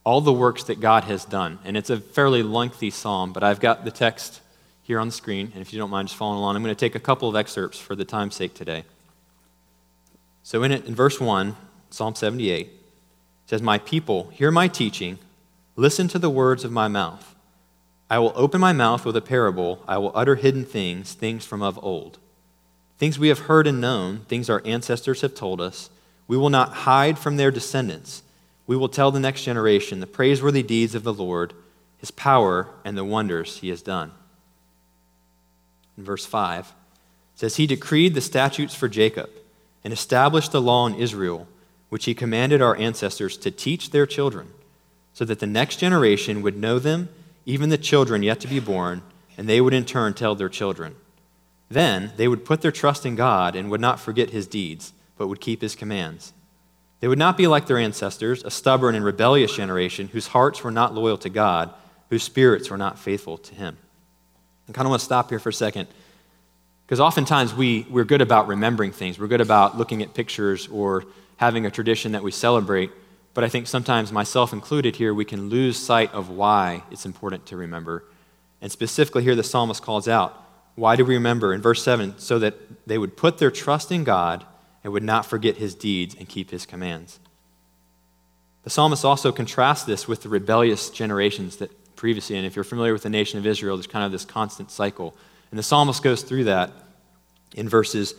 all 0.04 0.22
the 0.22 0.34
works 0.34 0.64
that 0.66 0.80
God 0.80 1.04
has 1.06 1.26
done. 1.26 1.60
And 1.64 1.76
it's 1.76 1.90
a 1.90 2.00
fairly 2.00 2.44
lengthy 2.44 2.90
psalm, 2.90 3.34
but 3.34 3.44
I've 3.44 3.60
got 3.60 3.86
the 3.86 3.92
text 3.92 4.42
here 4.84 5.00
on 5.00 5.08
the 5.08 5.14
screen. 5.14 5.52
And 5.54 5.62
if 5.62 5.74
you 5.74 5.80
don't 5.80 5.90
mind 5.90 6.08
just 6.08 6.18
following 6.18 6.40
along, 6.40 6.56
I'm 6.56 6.64
going 6.64 6.76
to 6.76 6.80
take 6.80 6.96
a 6.96 7.00
couple 7.00 7.28
of 7.28 7.36
excerpts 7.36 7.80
for 7.80 7.96
the 7.96 8.06
time's 8.06 8.36
sake 8.36 8.54
today. 8.54 8.86
So, 10.46 10.62
in 10.62 10.72
it, 10.72 10.86
in 10.86 10.94
verse 10.94 11.20
1, 11.20 11.56
Psalm 11.90 12.14
78, 12.14 12.68
it 12.68 12.72
says, 13.48 13.64
My 13.64 13.80
people, 13.80 14.30
hear 14.30 14.52
my 14.52 14.68
teaching, 14.68 15.18
listen 15.76 16.08
to 16.10 16.20
the 16.20 16.30
words 16.30 16.64
of 16.64 16.72
my 16.72 16.88
mouth. 16.88 17.34
I 18.12 18.20
will 18.20 18.32
open 18.36 18.62
my 18.62 18.72
mouth 18.72 19.06
with 19.06 19.18
a 19.18 19.22
parable, 19.22 19.84
I 19.88 19.98
will 19.98 20.12
utter 20.14 20.36
hidden 20.36 20.64
things, 20.64 21.14
things 21.14 21.46
from 21.46 21.64
of 21.64 21.84
old. 21.84 22.20
Things 23.00 23.18
we 23.18 23.30
have 23.30 23.40
heard 23.40 23.66
and 23.66 23.82
known, 23.82 24.20
things 24.28 24.48
our 24.48 24.62
ancestors 24.66 25.22
have 25.22 25.34
told 25.34 25.60
us, 25.60 25.90
we 26.28 26.38
will 26.38 26.52
not 26.52 26.74
hide 26.74 27.18
from 27.18 27.38
their 27.38 27.50
descendants 27.50 28.22
we 28.68 28.76
will 28.76 28.90
tell 28.90 29.12
the 29.12 29.20
next 29.20 29.44
generation 29.44 30.00
the 30.00 30.08
praiseworthy 30.08 30.64
deeds 30.64 30.96
of 30.96 31.04
the 31.04 31.14
Lord, 31.14 31.54
his 31.98 32.12
power, 32.12 32.68
and 32.84 32.98
the 32.98 33.06
wonders 33.06 33.58
he 33.58 33.70
has 33.70 33.82
done. 33.82 34.12
In 35.98 36.04
verse 36.04 36.26
5, 36.26 36.68
it 36.68 36.74
says, 37.36 37.56
He 37.58 37.68
decreed 37.68 38.14
the 38.14 38.22
statutes 38.22 38.74
for 38.74 38.88
Jacob 38.88 39.30
and 39.86 39.94
established 39.94 40.52
the 40.52 40.62
law 40.62 40.88
in 40.88 40.96
Israel, 40.96 41.48
which 41.90 42.06
he 42.06 42.16
commanded 42.16 42.60
our 42.60 42.76
ancestors 42.76 43.38
to 43.38 43.52
teach 43.52 43.92
their 43.92 44.08
children, 44.08 44.48
so 45.14 45.24
that 45.24 45.40
the 45.40 45.46
next 45.46 45.78
generation 45.78 46.42
would 46.42 46.58
know 46.58 46.80
them, 46.80 47.08
even 47.46 47.70
the 47.70 47.78
children 47.78 48.24
yet 48.24 48.40
to 48.40 48.48
be 48.48 48.60
born, 48.60 49.04
and 49.38 49.48
they 49.48 49.62
would 49.62 49.76
in 49.76 49.86
turn 49.86 50.16
tell 50.16 50.34
their 50.34 50.50
children. 50.50 50.96
Then 51.70 52.12
they 52.18 52.28
would 52.28 52.46
put 52.46 52.62
their 52.62 52.72
trust 52.72 53.06
in 53.06 53.16
God 53.16 53.56
and 53.56 53.70
would 53.70 53.80
not 53.80 54.00
forget 54.00 54.32
his 54.32 54.48
deeds, 54.48 54.92
but 55.18 55.28
would 55.28 55.40
keep 55.40 55.62
his 55.62 55.76
commands. 55.76 56.34
They 57.00 57.08
would 57.08 57.20
not 57.20 57.38
be 57.38 57.46
like 57.46 57.68
their 57.68 57.78
ancestors, 57.78 58.44
a 58.44 58.50
stubborn 58.50 58.96
and 58.96 59.06
rebellious 59.06 59.56
generation 59.56 60.08
whose 60.08 60.28
hearts 60.28 60.64
were 60.64 60.72
not 60.72 60.96
loyal 60.96 61.20
to 61.20 61.30
God, 61.30 61.72
whose 62.10 62.24
spirits 62.24 62.72
were 62.72 62.78
not 62.78 62.98
faithful 62.98 63.38
to 63.38 63.54
Him. 63.54 63.78
I 64.68 64.72
kind 64.72 64.88
of 64.88 64.90
want 64.90 65.02
to 65.02 65.06
stop 65.06 65.30
here 65.30 65.38
for 65.38 65.50
a 65.50 65.54
second 65.54 65.88
because 66.86 67.00
oftentimes 67.00 67.54
we, 67.54 67.86
we're 67.90 68.06
good 68.06 68.22
about 68.22 68.48
remembering 68.48 68.92
things. 68.92 69.18
We're 69.18 69.28
good 69.28 69.42
about 69.42 69.78
looking 69.78 70.04
at 70.04 70.14
pictures 70.14 70.68
or 70.68 71.06
having 71.38 71.66
a 71.66 71.72
tradition 71.72 72.12
that 72.12 72.24
we 72.24 72.32
celebrate. 72.32 72.92
But 73.34 73.44
I 73.44 73.50
think 73.50 73.68
sometimes, 73.68 74.12
myself 74.12 74.54
included 74.54 74.96
here, 74.96 75.14
we 75.14 75.26
can 75.26 75.50
lose 75.50 75.78
sight 75.78 76.14
of 76.14 76.30
why 76.30 76.84
it's 76.92 77.06
important 77.06 77.48
to 77.48 77.58
remember. 77.58 78.06
And 78.62 78.72
specifically, 78.72 79.24
here 79.24 79.36
the 79.36 79.44
psalmist 79.44 79.82
calls 79.82 80.08
out, 80.08 80.42
Why 80.76 80.96
do 80.96 81.04
we 81.04 81.16
remember? 81.16 81.54
In 81.54 81.62
verse 81.62 81.84
7, 81.84 82.18
so 82.18 82.40
that 82.40 82.56
they 82.88 82.98
would 82.98 83.18
put 83.18 83.40
their 83.40 83.52
trust 83.52 83.92
in 83.92 84.04
God 84.04 84.46
and 84.84 84.94
would 84.94 85.04
not 85.04 85.26
forget 85.26 85.58
his 85.58 85.76
deeds 85.76 86.16
and 86.16 86.30
keep 86.30 86.52
his 86.52 86.66
commands. 86.66 87.20
The 88.64 88.70
psalmist 88.70 89.04
also 89.04 89.32
contrasts 89.32 89.84
this 89.84 90.08
with 90.08 90.22
the 90.22 90.30
rebellious 90.30 90.90
generations 90.90 91.58
that 91.58 91.96
previously, 91.96 92.38
and 92.38 92.46
if 92.46 92.56
you're 92.56 92.64
familiar 92.64 92.94
with 92.94 93.04
the 93.04 93.10
nation 93.10 93.40
of 93.40 93.46
Israel, 93.46 93.76
there's 93.76 93.88
kind 93.88 94.06
of 94.06 94.12
this 94.12 94.26
constant 94.26 94.72
cycle. 94.72 95.16
And 95.56 95.60
the 95.60 95.64
psalmist 95.64 96.04
goes 96.04 96.22
through 96.22 96.44
that 96.44 96.74
in 97.54 97.70
verses 97.70 98.14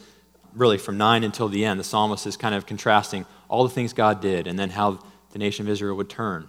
really 0.54 0.78
from 0.78 0.96
9 0.96 1.22
until 1.22 1.50
the 1.50 1.66
end, 1.66 1.78
the 1.78 1.84
psalmist 1.84 2.26
is 2.26 2.34
kind 2.34 2.54
of 2.54 2.64
contrasting 2.64 3.26
all 3.50 3.62
the 3.62 3.68
things 3.68 3.92
God 3.92 4.22
did 4.22 4.46
and 4.46 4.58
then 4.58 4.70
how 4.70 5.00
the 5.32 5.38
nation 5.38 5.66
of 5.66 5.68
Israel 5.68 5.98
would 5.98 6.08
turn 6.08 6.48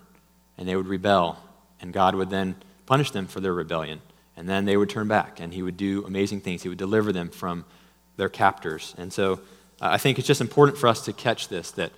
and 0.57 0.65
they 0.65 0.77
would 0.77 0.87
rebel, 0.87 1.39
and 1.81 1.91
God 1.91 2.15
would 2.15 2.29
then 2.29 2.55
punish 2.85 3.11
them 3.11 3.27
for 3.27 3.41
their 3.41 3.53
rebellion. 3.53 3.99
And 4.37 4.47
then 4.47 4.63
they 4.63 4.77
would 4.77 4.89
turn 4.89 5.09
back, 5.09 5.41
and 5.41 5.53
He 5.53 5.61
would 5.61 5.75
do 5.75 6.05
amazing 6.05 6.39
things. 6.39 6.63
He 6.63 6.69
would 6.69 6.77
deliver 6.77 7.11
them 7.11 7.31
from 7.31 7.65
their 8.15 8.29
captors. 8.29 8.95
And 8.97 9.11
so 9.11 9.41
uh, 9.81 9.89
I 9.91 9.97
think 9.97 10.17
it's 10.17 10.27
just 10.27 10.39
important 10.39 10.77
for 10.77 10.87
us 10.87 11.03
to 11.03 11.11
catch 11.11 11.49
this 11.49 11.71
that 11.71 11.91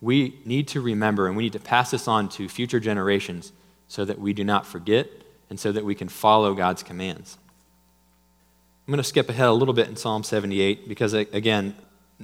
we 0.00 0.40
need 0.44 0.66
to 0.66 0.80
remember 0.80 1.28
and 1.28 1.36
we 1.36 1.44
need 1.44 1.52
to 1.52 1.60
pass 1.60 1.92
this 1.92 2.08
on 2.08 2.28
to 2.30 2.48
future 2.48 2.80
generations 2.80 3.52
so 3.86 4.04
that 4.04 4.18
we 4.18 4.32
do 4.32 4.42
not 4.42 4.66
forget 4.66 5.06
and 5.48 5.60
so 5.60 5.70
that 5.70 5.84
we 5.84 5.94
can 5.94 6.08
follow 6.08 6.54
God's 6.54 6.82
commands. 6.82 7.38
I'm 8.86 8.90
going 8.90 8.98
to 8.98 9.04
skip 9.04 9.28
ahead 9.28 9.46
a 9.46 9.52
little 9.52 9.74
bit 9.74 9.88
in 9.88 9.96
Psalm 9.96 10.24
78 10.24 10.88
because, 10.88 11.12
again, 11.12 11.76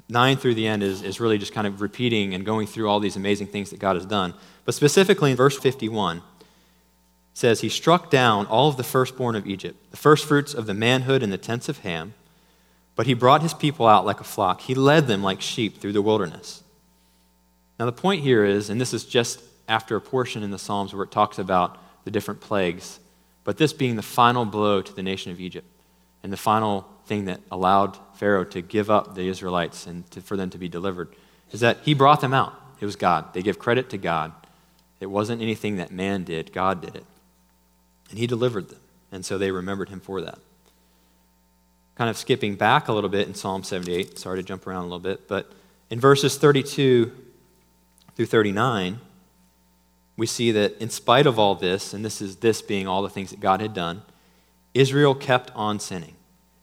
9 0.08 0.36
through 0.36 0.54
the 0.54 0.66
end 0.66 0.82
is, 0.82 1.02
is 1.02 1.20
really 1.20 1.38
just 1.38 1.52
kind 1.52 1.66
of 1.68 1.80
repeating 1.80 2.34
and 2.34 2.44
going 2.44 2.66
through 2.66 2.88
all 2.88 2.98
these 2.98 3.14
amazing 3.14 3.46
things 3.46 3.70
that 3.70 3.78
God 3.78 3.94
has 3.94 4.04
done. 4.04 4.34
But 4.64 4.74
specifically 4.74 5.30
in 5.30 5.36
verse 5.36 5.56
51, 5.56 6.20
says, 7.32 7.60
He 7.60 7.68
struck 7.68 8.10
down 8.10 8.46
all 8.46 8.68
of 8.68 8.76
the 8.76 8.82
firstborn 8.82 9.36
of 9.36 9.46
Egypt, 9.46 9.78
the 9.92 9.96
firstfruits 9.96 10.52
of 10.52 10.66
the 10.66 10.74
manhood 10.74 11.22
in 11.22 11.30
the 11.30 11.38
tents 11.38 11.68
of 11.68 11.78
Ham, 11.78 12.14
but 12.96 13.06
he 13.06 13.14
brought 13.14 13.42
his 13.42 13.54
people 13.54 13.86
out 13.86 14.04
like 14.04 14.20
a 14.20 14.24
flock. 14.24 14.62
He 14.62 14.74
led 14.74 15.06
them 15.06 15.22
like 15.22 15.40
sheep 15.40 15.80
through 15.80 15.92
the 15.92 16.02
wilderness. 16.02 16.64
Now, 17.78 17.86
the 17.86 17.92
point 17.92 18.24
here 18.24 18.44
is, 18.44 18.68
and 18.68 18.80
this 18.80 18.92
is 18.92 19.04
just 19.04 19.40
after 19.68 19.94
a 19.94 20.00
portion 20.00 20.42
in 20.42 20.50
the 20.50 20.58
Psalms 20.58 20.92
where 20.92 21.04
it 21.04 21.12
talks 21.12 21.38
about 21.38 21.78
the 22.02 22.10
different 22.10 22.40
plagues, 22.40 22.98
but 23.44 23.58
this 23.58 23.72
being 23.72 23.94
the 23.94 24.02
final 24.02 24.44
blow 24.44 24.82
to 24.82 24.92
the 24.92 25.02
nation 25.02 25.30
of 25.30 25.40
Egypt 25.40 25.66
and 26.22 26.32
the 26.32 26.36
final 26.36 26.88
thing 27.06 27.24
that 27.26 27.40
allowed 27.50 27.98
Pharaoh 28.16 28.44
to 28.44 28.60
give 28.60 28.90
up 28.90 29.14
the 29.14 29.28
Israelites 29.28 29.86
and 29.86 30.08
to, 30.10 30.20
for 30.20 30.36
them 30.36 30.50
to 30.50 30.58
be 30.58 30.68
delivered, 30.68 31.08
is 31.50 31.60
that 31.60 31.78
he 31.82 31.94
brought 31.94 32.20
them 32.20 32.34
out. 32.34 32.54
It 32.80 32.84
was 32.84 32.96
God. 32.96 33.32
They 33.34 33.42
give 33.42 33.58
credit 33.58 33.90
to 33.90 33.98
God. 33.98 34.32
It 35.00 35.06
wasn't 35.06 35.42
anything 35.42 35.76
that 35.76 35.90
man 35.90 36.24
did, 36.24 36.52
God 36.52 36.80
did 36.80 36.96
it. 36.96 37.04
And 38.10 38.18
he 38.18 38.26
delivered 38.26 38.68
them. 38.68 38.80
And 39.10 39.24
so 39.24 39.38
they 39.38 39.50
remembered 39.50 39.88
him 39.88 40.00
for 40.00 40.20
that. 40.20 40.38
Kind 41.94 42.10
of 42.10 42.16
skipping 42.16 42.56
back 42.56 42.88
a 42.88 42.92
little 42.92 43.10
bit 43.10 43.26
in 43.26 43.34
Psalm 43.34 43.62
78, 43.62 44.18
sorry 44.18 44.38
to 44.38 44.42
jump 44.42 44.66
around 44.66 44.80
a 44.80 44.84
little 44.84 44.98
bit, 44.98 45.26
but 45.28 45.50
in 45.90 45.98
verses 45.98 46.36
32 46.36 47.10
through 48.14 48.26
39, 48.26 49.00
we 50.16 50.26
see 50.26 50.52
that 50.52 50.76
in 50.80 50.90
spite 50.90 51.26
of 51.26 51.38
all 51.38 51.54
this, 51.54 51.94
and 51.94 52.04
this 52.04 52.20
is 52.20 52.36
this 52.36 52.60
being 52.60 52.86
all 52.86 53.02
the 53.02 53.08
things 53.08 53.30
that 53.30 53.40
God 53.40 53.60
had 53.60 53.72
done, 53.72 54.02
Israel 54.74 55.14
kept 55.14 55.50
on 55.54 55.80
sinning. 55.80 56.14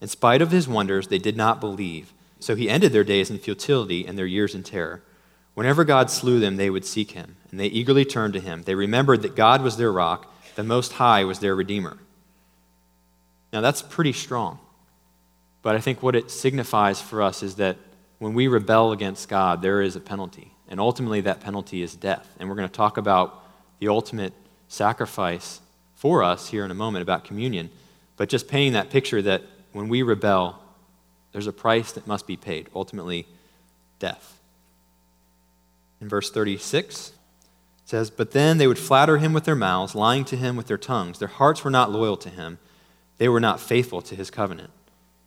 In 0.01 0.07
spite 0.07 0.41
of 0.41 0.51
his 0.51 0.67
wonders, 0.67 1.07
they 1.07 1.17
did 1.17 1.35
not 1.35 1.59
believe. 1.59 2.13
So 2.39 2.55
he 2.55 2.69
ended 2.69 2.91
their 2.91 3.03
days 3.03 3.29
in 3.29 3.39
futility 3.39 4.05
and 4.05 4.17
their 4.17 4.25
years 4.25 4.53
in 4.53 4.63
terror. 4.63 5.01
Whenever 5.53 5.83
God 5.83 6.11
slew 6.11 6.39
them, 6.39 6.57
they 6.57 6.69
would 6.69 6.85
seek 6.85 7.11
him, 7.11 7.37
and 7.49 7.59
they 7.59 7.67
eagerly 7.67 8.05
turned 8.05 8.33
to 8.33 8.39
him. 8.39 8.63
They 8.63 8.75
remembered 8.75 9.21
that 9.21 9.35
God 9.35 9.61
was 9.61 9.77
their 9.77 9.91
rock, 9.91 10.31
the 10.55 10.63
Most 10.63 10.93
High 10.93 11.23
was 11.23 11.39
their 11.39 11.55
Redeemer. 11.55 11.97
Now, 13.53 13.61
that's 13.61 13.81
pretty 13.81 14.13
strong. 14.13 14.59
But 15.61 15.75
I 15.75 15.79
think 15.79 16.03
what 16.03 16.15
it 16.15 16.29
signifies 16.29 17.01
for 17.01 17.21
us 17.21 17.41
is 17.41 17.55
that 17.55 17.77
when 18.19 18.33
we 18.33 18.47
rebel 18.47 18.91
against 18.91 19.29
God, 19.29 19.61
there 19.61 19.81
is 19.81 19.95
a 19.95 19.99
penalty. 19.99 20.51
And 20.67 20.79
ultimately, 20.79 21.21
that 21.21 21.41
penalty 21.41 21.81
is 21.81 21.95
death. 21.95 22.27
And 22.39 22.49
we're 22.49 22.55
going 22.55 22.69
to 22.69 22.73
talk 22.73 22.97
about 22.97 23.43
the 23.79 23.87
ultimate 23.87 24.33
sacrifice 24.67 25.61
for 25.95 26.21
us 26.23 26.49
here 26.49 26.65
in 26.65 26.71
a 26.71 26.75
moment 26.75 27.01
about 27.01 27.23
communion. 27.23 27.69
But 28.17 28.29
just 28.29 28.47
painting 28.47 28.73
that 28.73 28.89
picture 28.89 29.21
that 29.21 29.43
when 29.73 29.89
we 29.89 30.01
rebel, 30.01 30.59
there's 31.31 31.47
a 31.47 31.53
price 31.53 31.91
that 31.91 32.07
must 32.07 32.27
be 32.27 32.37
paid, 32.37 32.69
ultimately, 32.73 33.27
death. 33.99 34.39
In 35.99 36.07
verse 36.07 36.31
36, 36.31 37.09
it 37.09 37.13
says, 37.85 38.09
But 38.09 38.31
then 38.31 38.57
they 38.57 38.67
would 38.67 38.79
flatter 38.79 39.17
him 39.17 39.33
with 39.33 39.43
their 39.43 39.55
mouths, 39.55 39.95
lying 39.95 40.23
to 40.25 40.37
him 40.37 40.55
with 40.55 40.67
their 40.67 40.77
tongues. 40.77 41.19
Their 41.19 41.27
hearts 41.27 41.63
were 41.63 41.71
not 41.71 41.91
loyal 41.91 42.17
to 42.17 42.29
him, 42.29 42.57
they 43.17 43.29
were 43.29 43.39
not 43.39 43.59
faithful 43.59 44.01
to 44.03 44.15
his 44.15 44.29
covenant. 44.29 44.71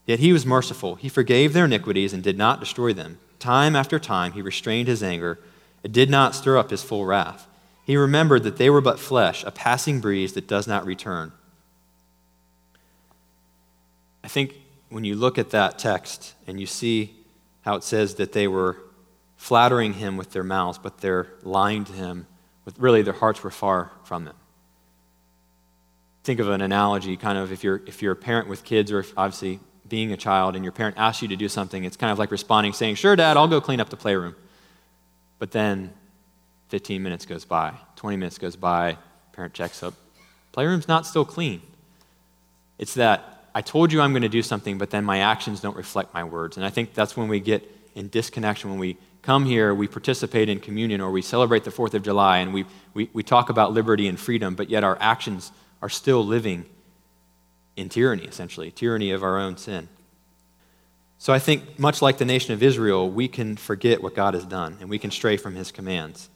Yet 0.07 0.21
he 0.21 0.33
was 0.33 0.47
merciful. 0.47 0.95
He 0.95 1.11
forgave 1.11 1.53
their 1.53 1.67
iniquities 1.67 2.15
and 2.15 2.23
did 2.23 2.39
not 2.39 2.61
destroy 2.61 2.95
them. 2.95 3.19
Time 3.39 3.77
after 3.77 3.99
time 3.99 4.33
he 4.33 4.41
restrained 4.41 4.89
his 4.89 5.03
anger 5.03 5.39
and 5.85 5.93
did 5.93 6.09
not 6.09 6.35
stir 6.35 6.57
up 6.57 6.71
his 6.71 6.83
full 6.83 7.05
wrath. 7.05 7.47
He 7.85 7.97
remembered 7.97 8.43
that 8.45 8.57
they 8.57 8.71
were 8.71 8.81
but 8.81 8.99
flesh, 8.99 9.45
a 9.45 9.51
passing 9.51 10.01
breeze 10.01 10.33
that 10.33 10.49
does 10.49 10.67
not 10.67 10.87
return. 10.87 11.33
I 14.29 14.31
think 14.31 14.57
when 14.91 15.05
you 15.05 15.17
look 15.17 15.39
at 15.39 15.53
that 15.53 15.79
text 15.79 16.35
and 16.47 16.61
you 16.61 16.67
see 16.67 17.17
how 17.63 17.77
it 17.77 17.83
says 17.83 18.17
that 18.17 18.33
they 18.33 18.47
were 18.47 18.77
flattering 19.39 19.95
him 19.95 20.19
with 20.19 20.33
their 20.33 20.45
mouths, 20.45 20.77
but 20.77 20.99
they're 20.99 21.29
lying 21.45 21.87
to 21.87 21.95
him, 21.95 22.27
with 22.67 22.79
really 22.79 23.01
their 23.01 23.15
hearts 23.15 23.43
were 23.43 23.51
far 23.51 23.91
from 24.05 24.27
them. 24.27 24.37
Think 26.25 26.41
of 26.41 26.51
an 26.51 26.61
analogy, 26.61 27.17
kind 27.17 27.39
of 27.39 27.53
if 27.53 27.65
you're, 27.65 27.81
if 27.87 28.03
you're 28.03 28.13
a 28.13 28.17
parent 28.17 28.51
with 28.51 28.65
kids, 28.65 28.93
or 28.93 28.99
if 28.99 29.15
obviously 29.17 29.61
being 29.89 30.13
a 30.13 30.17
child 30.19 30.57
and 30.57 30.63
your 30.63 30.73
parent 30.73 30.99
asks 30.99 31.23
you 31.23 31.29
to 31.29 31.37
do 31.37 31.49
something, 31.49 31.85
it's 31.85 31.97
kind 31.97 32.13
of 32.13 32.19
like 32.19 32.31
responding, 32.31 32.75
saying, 32.75 32.97
Sure, 32.97 33.17
Dad, 33.17 33.39
I'll 33.39 33.49
go 33.49 33.63
clean 33.63 33.81
up 33.81 33.89
the 33.89 33.97
playroom. 33.97 34.37
But 35.39 35.53
then 35.53 35.91
15 36.69 37.03
minutes 37.03 37.25
goes 37.25 37.47
by, 37.47 37.73
20 37.97 38.19
minutes 38.19 38.37
goes 38.37 38.57
by, 38.57 38.99
parent 39.33 39.55
checks 39.55 39.83
up, 39.83 39.95
playroom's 40.53 40.87
not 40.87 41.07
still 41.07 41.25
clean. 41.25 41.63
It's 42.77 42.93
that 42.93 43.38
I 43.59 43.61
told 43.61 43.93
you 43.93 44.01
I'm 44.01 44.13
going 44.13 44.23
to 44.23 44.29
do 44.29 44.45
something, 44.45 44.79
but 44.79 44.91
then 44.91 45.05
my 45.05 45.19
actions 45.19 45.61
don't 45.61 45.77
reflect 45.77 46.15
my 46.15 46.23
words. 46.23 46.57
And 46.57 46.65
I 46.65 46.71
think 46.71 46.95
that's 46.95 47.17
when 47.17 47.27
we 47.27 47.41
get 47.41 47.69
in 47.97 48.07
disconnection. 48.07 48.71
When 48.71 48.79
we 48.79 48.97
come 49.21 49.45
here, 49.45 49.75
we 49.75 49.89
participate 49.89 50.49
in 50.49 50.61
communion 50.61 51.01
or 51.01 51.11
we 51.11 51.23
celebrate 51.23 51.65
the 51.65 51.73
4th 51.73 51.95
of 51.95 52.05
July 52.05 52.39
and 52.39 52.55
we, 52.55 52.67
we, 52.95 53.11
we 53.13 53.25
talk 53.25 53.51
about 53.51 53.73
liberty 53.73 54.07
and 54.07 54.17
freedom, 54.17 54.55
but 54.55 54.71
yet 54.71 54.85
our 54.85 54.97
actions 55.01 55.51
are 55.83 55.89
still 55.89 56.25
living 56.25 56.67
in 57.75 57.89
tyranny, 57.89 58.23
essentially, 58.23 58.71
tyranny 58.71 59.11
of 59.11 59.25
our 59.25 59.41
own 59.41 59.57
sin. 59.57 59.89
So 61.19 61.33
I 61.33 61.41
think, 61.41 61.81
much 61.81 62.01
like 62.01 62.19
the 62.19 62.25
nation 62.25 62.55
of 62.55 62.63
Israel, 62.63 63.11
we 63.11 63.27
can 63.27 63.57
forget 63.57 64.05
what 64.05 64.15
God 64.15 64.35
has 64.35 64.45
done 64.45 64.77
and 64.81 64.89
we 64.89 65.01
can 65.01 65.11
stray 65.11 65.37
from 65.37 65.57
his 65.57 65.73
commands. 65.73 66.31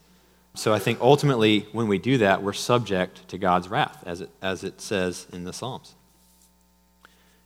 So 0.55 0.73
I 0.73 0.79
think 0.79 0.99
ultimately, 0.99 1.67
when 1.71 1.87
we 1.87 1.99
do 1.99 2.17
that, 2.17 2.43
we're 2.43 2.51
subject 2.51 3.25
to 3.29 3.37
God's 3.37 3.69
wrath, 3.69 4.03
as 4.05 4.19
it, 4.19 4.29
as 4.41 4.65
it 4.65 4.81
says 4.81 5.25
in 5.31 5.45
the 5.45 5.53
Psalms 5.53 5.95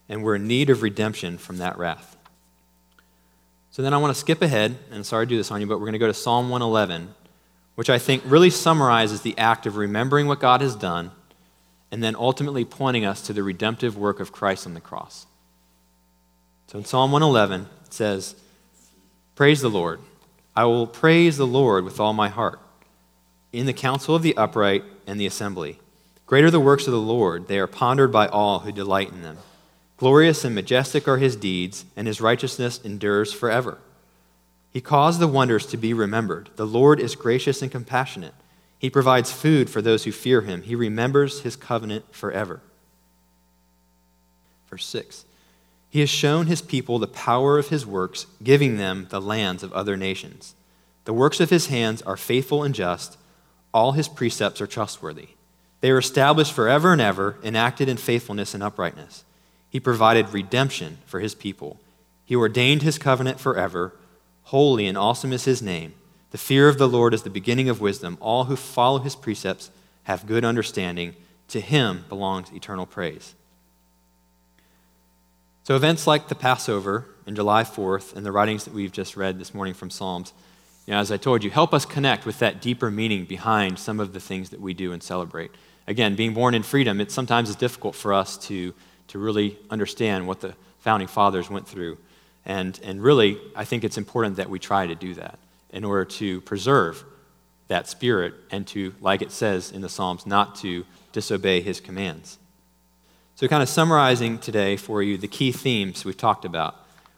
and 0.10 0.24
we're 0.24 0.36
in 0.36 0.48
need 0.48 0.70
of 0.70 0.82
redemption 0.82 1.38
from 1.38 1.58
that 1.58 1.78
wrath. 1.78 2.16
So 3.72 3.82
then 3.82 3.94
I 3.94 3.98
want 3.98 4.14
to 4.14 4.20
skip 4.20 4.42
ahead, 4.42 4.78
and 4.92 5.06
sorry 5.06 5.26
to 5.26 5.30
do 5.30 5.38
this 5.38 5.52
on 5.52 5.62
you, 5.62 5.68
but 5.68 5.78
we're 5.80 5.86
going 5.86 5.94
to 5.94 6.00
go 6.00 6.08
to 6.08 6.14
Psalm 6.14 6.50
111, 6.50 7.14
which 7.76 7.90
I 7.90 8.00
think 8.00 8.24
really 8.26 8.50
summarizes 8.50 9.22
the 9.22 9.38
act 9.38 9.66
of 9.66 9.78
remembering 9.78 10.28
what 10.28 10.40
God 10.40 10.62
has 10.62 10.76
done 10.76 11.12
and 11.92 12.04
then 12.04 12.16
ultimately 12.16 12.66
pointing 12.66 13.06
us 13.06 13.22
to 13.22 13.34
the 13.34 13.44
redemptive 13.44 13.98
work 13.98 14.20
of 14.20 14.32
Christ 14.32 14.66
on 14.66 14.74
the 14.74 14.82
cross. 14.82 15.26
So 16.68 16.78
in 16.78 16.86
Psalm 16.86 17.12
111, 17.12 17.68
it 17.86 17.94
says, 17.94 18.36
Praise 19.36 19.62
the 19.62 19.70
Lord. 19.70 20.00
I 20.56 20.66
will 20.66 20.88
praise 20.88 21.38
the 21.38 21.48
Lord 21.48 21.86
with 21.86 22.00
all 22.00 22.14
my 22.14 22.30
heart. 22.30 22.60
In 23.54 23.68
the 23.68 23.74
council 23.74 24.16
of 24.16 24.24
the 24.24 24.36
upright 24.36 24.84
and 25.06 25.20
the 25.20 25.28
assembly. 25.28 25.80
Great 26.26 26.44
are 26.44 26.52
the 26.52 26.60
works 26.60 26.88
of 26.88 26.94
the 26.94 27.00
Lord, 27.00 27.48
they 27.48 27.60
are 27.60 27.68
pondered 27.68 28.12
by 28.12 28.28
all 28.28 28.60
who 28.60 28.72
delight 28.72 29.10
in 29.10 29.22
them. 29.22 29.38
Glorious 29.98 30.46
and 30.46 30.54
majestic 30.54 31.08
are 31.08 31.18
his 31.18 31.36
deeds, 31.36 31.86
and 31.96 32.08
his 32.08 32.22
righteousness 32.22 32.80
endures 32.84 33.34
forever. 33.34 33.80
He 34.72 34.80
caused 34.80 35.20
the 35.20 35.28
wonders 35.28 35.66
to 35.68 35.78
be 35.78 35.94
remembered. 35.94 36.52
The 36.56 36.68
Lord 36.68 37.00
is 37.00 37.16
gracious 37.16 37.64
and 37.64 37.72
compassionate. 37.72 38.36
He 38.78 38.92
provides 38.92 39.32
food 39.32 39.72
for 39.72 39.82
those 39.82 40.04
who 40.04 40.12
fear 40.12 40.42
him. 40.42 40.62
He 40.62 40.76
remembers 40.76 41.42
his 41.42 41.56
covenant 41.56 42.14
forever. 42.14 42.62
Verse 44.70 44.86
6 44.86 45.26
He 45.90 46.02
has 46.02 46.10
shown 46.10 46.46
his 46.46 46.62
people 46.62 47.00
the 47.00 47.08
power 47.08 47.58
of 47.58 47.70
his 47.70 47.86
works, 47.86 48.28
giving 48.44 48.78
them 48.78 49.08
the 49.10 49.22
lands 49.22 49.64
of 49.64 49.74
other 49.74 49.98
nations. 49.98 50.54
The 51.06 51.14
works 51.14 51.40
of 51.40 51.50
his 51.50 51.68
hands 51.68 52.04
are 52.04 52.18
faithful 52.18 52.64
and 52.64 52.76
just. 52.76 53.18
All 53.74 53.94
his 53.94 54.08
precepts 54.08 54.62
are 54.62 54.68
trustworthy. 54.68 55.30
They 55.82 55.90
are 55.90 55.98
established 55.98 56.54
forever 56.54 56.92
and 56.92 57.02
ever, 57.02 57.38
enacted 57.44 57.90
in 57.90 57.98
faithfulness 57.98 58.54
and 58.54 58.62
uprightness. 58.62 59.24
He 59.70 59.80
provided 59.80 60.34
redemption 60.34 61.00
for 61.06 61.20
his 61.20 61.36
people. 61.36 61.80
He 62.26 62.36
ordained 62.36 62.82
his 62.82 62.98
covenant 62.98 63.40
forever. 63.40 63.94
Holy 64.44 64.88
and 64.88 64.98
awesome 64.98 65.34
is 65.34 65.46
his 65.46 65.62
name. 65.62 65.94
The 66.32 66.38
fear 66.38 66.68
of 66.68 66.78
the 66.78 66.90
Lord 66.90 67.14
is 67.14 67.24
the 67.24 67.30
beginning 67.30 67.70
of 67.70 67.82
wisdom. 67.82 68.18
All 68.20 68.46
who 68.46 68.56
follow 68.56 69.00
his 69.00 69.16
precepts 69.16 69.70
have 70.04 70.28
good 70.28 70.44
understanding. 70.44 71.16
To 71.50 71.62
him 71.62 72.06
belongs 72.10 72.52
eternal 72.52 72.86
praise. 72.86 73.34
So, 75.64 75.76
events 75.76 76.08
like 76.08 76.28
the 76.28 76.36
Passover 76.36 77.06
and 77.26 77.36
July 77.36 77.64
4th 77.64 78.16
and 78.16 78.26
the 78.26 78.32
writings 78.32 78.66
that 78.66 78.74
we've 78.74 78.92
just 78.92 79.18
read 79.18 79.38
this 79.40 79.54
morning 79.54 79.74
from 79.74 79.90
Psalms, 79.90 80.34
you 80.86 80.94
know, 80.94 81.00
as 81.00 81.12
I 81.12 81.18
told 81.18 81.44
you, 81.44 81.50
help 81.50 81.74
us 81.74 81.86
connect 81.86 82.26
with 82.26 82.40
that 82.40 82.62
deeper 82.62 82.90
meaning 82.90 83.26
behind 83.26 83.78
some 83.78 84.00
of 84.00 84.14
the 84.14 84.22
things 84.22 84.50
that 84.52 84.62
we 84.62 84.74
do 84.74 84.94
and 84.94 85.04
celebrate. 85.04 85.52
Again, 85.86 86.16
being 86.16 86.34
born 86.34 86.54
in 86.54 86.64
freedom, 86.64 87.02
it 87.02 87.12
sometimes 87.12 87.50
is 87.50 87.58
difficult 87.58 87.96
for 87.96 88.14
us 88.14 88.38
to 88.48 88.74
to 89.08 89.20
really 89.20 89.58
understand 89.70 90.28
what 90.28 90.42
the 90.42 90.54
founding 90.80 91.08
fathers 91.08 91.50
went 91.50 91.68
through 91.68 91.98
And, 92.48 92.80
and 92.82 93.04
really, 93.04 93.38
I 93.58 93.66
think 93.66 93.84
it's 93.84 93.98
important 93.98 94.38
that 94.38 94.50
we 94.50 94.58
try 94.58 94.88
to 94.88 94.96
do 94.96 95.14
that 95.16 95.38
in 95.70 95.84
order 95.84 96.06
to 96.06 96.40
preserve 96.42 97.04
that 97.68 97.90
spirit 97.90 98.34
and 98.50 98.66
to, 98.68 98.96
like 99.02 99.22
it 99.22 99.32
says 99.32 99.70
in 99.70 99.82
the 99.82 99.90
Psalms, 99.90 100.26
not 100.26 100.56
to 100.56 100.86
disobey 101.12 101.60
his 101.60 101.82
commands. 101.82 102.40
So, 103.36 103.48
kind 103.50 103.62
of 103.62 103.68
summarizing 103.68 104.40
today 104.40 104.78
for 104.78 105.04
you 105.04 105.18
the 105.18 105.28
key 105.28 105.52
themes 105.52 106.06
we've 106.06 106.16
talked 106.16 106.46
about. 106.46 106.76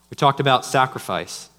We 0.09 0.15
talked 0.15 0.39
about 0.39 0.65
sacrifice. 0.65 1.49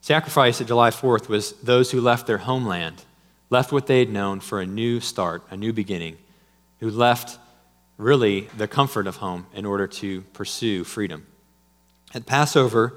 Sacrifice 0.00 0.60
at 0.60 0.68
July 0.68 0.90
4th 0.90 1.28
was 1.28 1.52
those 1.62 1.90
who 1.90 2.00
left 2.00 2.28
their 2.28 2.38
homeland, 2.38 3.02
left 3.50 3.72
what 3.72 3.88
they 3.88 3.98
had 3.98 4.10
known 4.10 4.38
for 4.38 4.60
a 4.60 4.66
new 4.66 5.00
start, 5.00 5.42
a 5.50 5.56
new 5.56 5.72
beginning, 5.72 6.16
who 6.78 6.90
left 6.90 7.40
really 7.96 8.42
the 8.56 8.68
comfort 8.68 9.06
of 9.06 9.16
home 9.16 9.46
in 9.54 9.64
order 9.64 9.86
to 9.86 10.22
pursue 10.32 10.84
freedom. 10.84 11.26
At 12.14 12.26
Passover, 12.26 12.94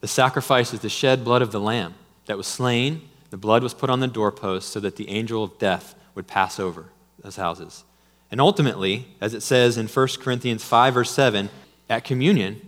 the 0.00 0.08
sacrifice 0.08 0.72
is 0.72 0.80
the 0.80 0.88
shed 0.88 1.24
blood 1.24 1.42
of 1.42 1.52
the 1.52 1.60
lamb 1.60 1.94
that 2.26 2.36
was 2.36 2.46
slain. 2.46 3.08
The 3.30 3.36
blood 3.36 3.62
was 3.62 3.74
put 3.74 3.90
on 3.90 4.00
the 4.00 4.06
doorpost 4.06 4.70
so 4.70 4.80
that 4.80 4.96
the 4.96 5.08
angel 5.08 5.44
of 5.44 5.58
death 5.58 5.94
would 6.14 6.26
pass 6.26 6.58
over 6.58 6.86
those 7.22 7.36
houses. 7.36 7.84
And 8.30 8.40
ultimately, 8.40 9.08
as 9.20 9.34
it 9.34 9.42
says 9.42 9.78
in 9.78 9.86
1 9.86 10.08
Corinthians 10.20 10.62
5, 10.64 10.94
verse 10.94 11.10
7, 11.10 11.48
at 11.88 12.04
communion, 12.04 12.60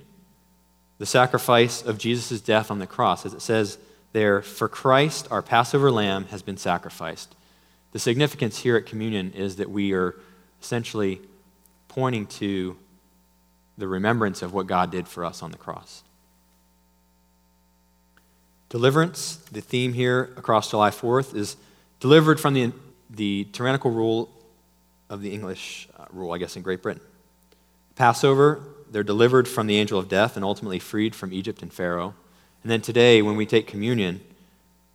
the 0.98 1.06
sacrifice 1.06 1.82
of 1.82 1.98
Jesus' 1.98 2.40
death 2.40 2.70
on 2.70 2.78
the 2.78 2.86
cross, 2.86 3.24
as 3.24 3.34
it 3.34 3.42
says 3.42 3.78
there, 4.12 4.42
for 4.42 4.68
Christ, 4.68 5.28
our 5.30 5.42
Passover 5.42 5.90
lamb, 5.90 6.26
has 6.26 6.42
been 6.42 6.56
sacrificed. 6.56 7.34
The 7.92 7.98
significance 7.98 8.58
here 8.58 8.76
at 8.76 8.86
communion 8.86 9.32
is 9.32 9.56
that 9.56 9.70
we 9.70 9.92
are 9.92 10.14
essentially 10.60 11.20
pointing 11.90 12.26
to 12.26 12.76
the 13.76 13.88
remembrance 13.88 14.42
of 14.42 14.52
what 14.54 14.66
God 14.66 14.90
did 14.90 15.08
for 15.08 15.24
us 15.24 15.42
on 15.42 15.50
the 15.50 15.58
cross. 15.58 16.02
Deliverance, 18.68 19.36
the 19.50 19.60
theme 19.60 19.92
here 19.92 20.30
across 20.36 20.70
July 20.70 20.90
4th, 20.90 21.34
is 21.34 21.56
delivered 21.98 22.38
from 22.38 22.54
the, 22.54 22.72
the 23.10 23.48
tyrannical 23.52 23.90
rule 23.90 24.30
of 25.08 25.20
the 25.20 25.32
English 25.32 25.88
uh, 25.98 26.04
rule, 26.12 26.32
I 26.32 26.38
guess, 26.38 26.54
in 26.54 26.62
Great 26.62 26.80
Britain. 26.80 27.02
Passover, 27.96 28.60
they're 28.90 29.02
delivered 29.02 29.48
from 29.48 29.66
the 29.66 29.76
angel 29.76 29.98
of 29.98 30.08
death 30.08 30.36
and 30.36 30.44
ultimately 30.44 30.78
freed 30.78 31.14
from 31.14 31.32
Egypt 31.32 31.60
and 31.60 31.72
Pharaoh. 31.72 32.14
And 32.62 32.70
then 32.70 32.80
today, 32.80 33.20
when 33.20 33.34
we 33.34 33.46
take 33.46 33.66
communion, 33.66 34.20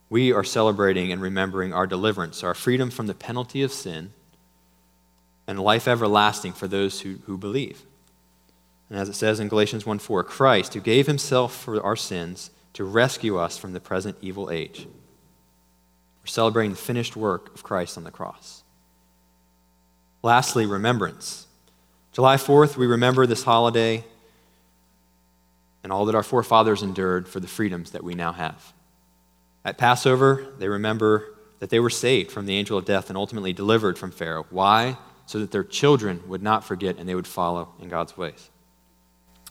we 0.10 0.32
are 0.32 0.44
celebrating 0.46 1.12
and 1.12 1.22
remembering 1.22 1.74
our 1.74 1.88
deliverance, 1.88 2.44
our 2.44 2.54
freedom 2.54 2.90
from 2.90 3.08
the 3.08 3.14
penalty 3.14 3.64
of 3.64 3.74
sin, 3.74 4.14
and 5.48 5.60
life 5.60 5.88
everlasting 5.88 6.54
for 6.54 6.68
those 6.68 7.02
who, 7.02 7.18
who 7.26 7.38
believe. 7.38 7.84
And 8.90 9.00
as 9.00 9.10
it 9.10 9.14
says 9.14 9.40
in 9.40 9.48
Galatians 9.48 9.86
1 9.86 10.00
4, 10.00 10.24
Christ, 10.24 10.74
who 10.74 10.80
gave 10.80 11.08
himself 11.08 11.56
for 11.56 11.82
our 11.84 11.96
sins 11.96 12.52
to 12.74 12.84
rescue 12.84 13.38
us 13.38 13.58
from 13.58 13.74
the 13.74 13.80
present 13.80 14.18
evil 14.22 14.52
age. 14.52 14.88
We're 16.22 16.28
celebrating 16.28 16.72
the 16.72 16.78
finished 16.78 17.16
work 17.16 17.54
of 17.56 17.64
Christ 17.64 17.98
on 17.98 18.04
the 18.04 18.12
cross. 18.12 18.64
Lastly, 20.22 20.66
remembrance. 20.66 21.48
July 22.12 22.38
4th, 22.38 22.78
we 22.78 22.88
remember 22.88 23.26
this 23.28 23.44
holiday 23.44 24.04
and 25.84 25.94
all 25.94 26.06
that 26.06 26.16
our 26.16 26.24
forefathers 26.24 26.82
endured 26.82 27.28
for 27.28 27.40
the 27.40 27.48
freedoms 27.48 27.92
that 27.92 28.04
we 28.04 28.16
now 28.16 28.32
have. 28.32 28.74
At 29.64 29.78
Passover, 29.78 30.48
they 30.58 30.68
remember 30.68 31.36
that 31.60 31.70
they 31.70 31.80
were 31.80 31.90
saved 31.90 32.32
from 32.32 32.46
the 32.46 32.56
angel 32.56 32.78
of 32.78 32.86
death 32.86 33.10
and 33.10 33.18
ultimately 33.18 33.54
delivered 33.54 33.98
from 33.98 34.12
Pharaoh. 34.12 34.46
Why? 34.50 34.98
So 35.28 35.40
that 35.40 35.52
their 35.52 35.64
children 35.64 36.22
would 36.28 36.44
not 36.44 36.64
forget 36.64 36.98
and 36.98 37.10
they 37.10 37.16
would 37.16 37.28
follow 37.28 37.70
in 37.82 37.90
God's 37.90 38.16
ways, 38.16 38.50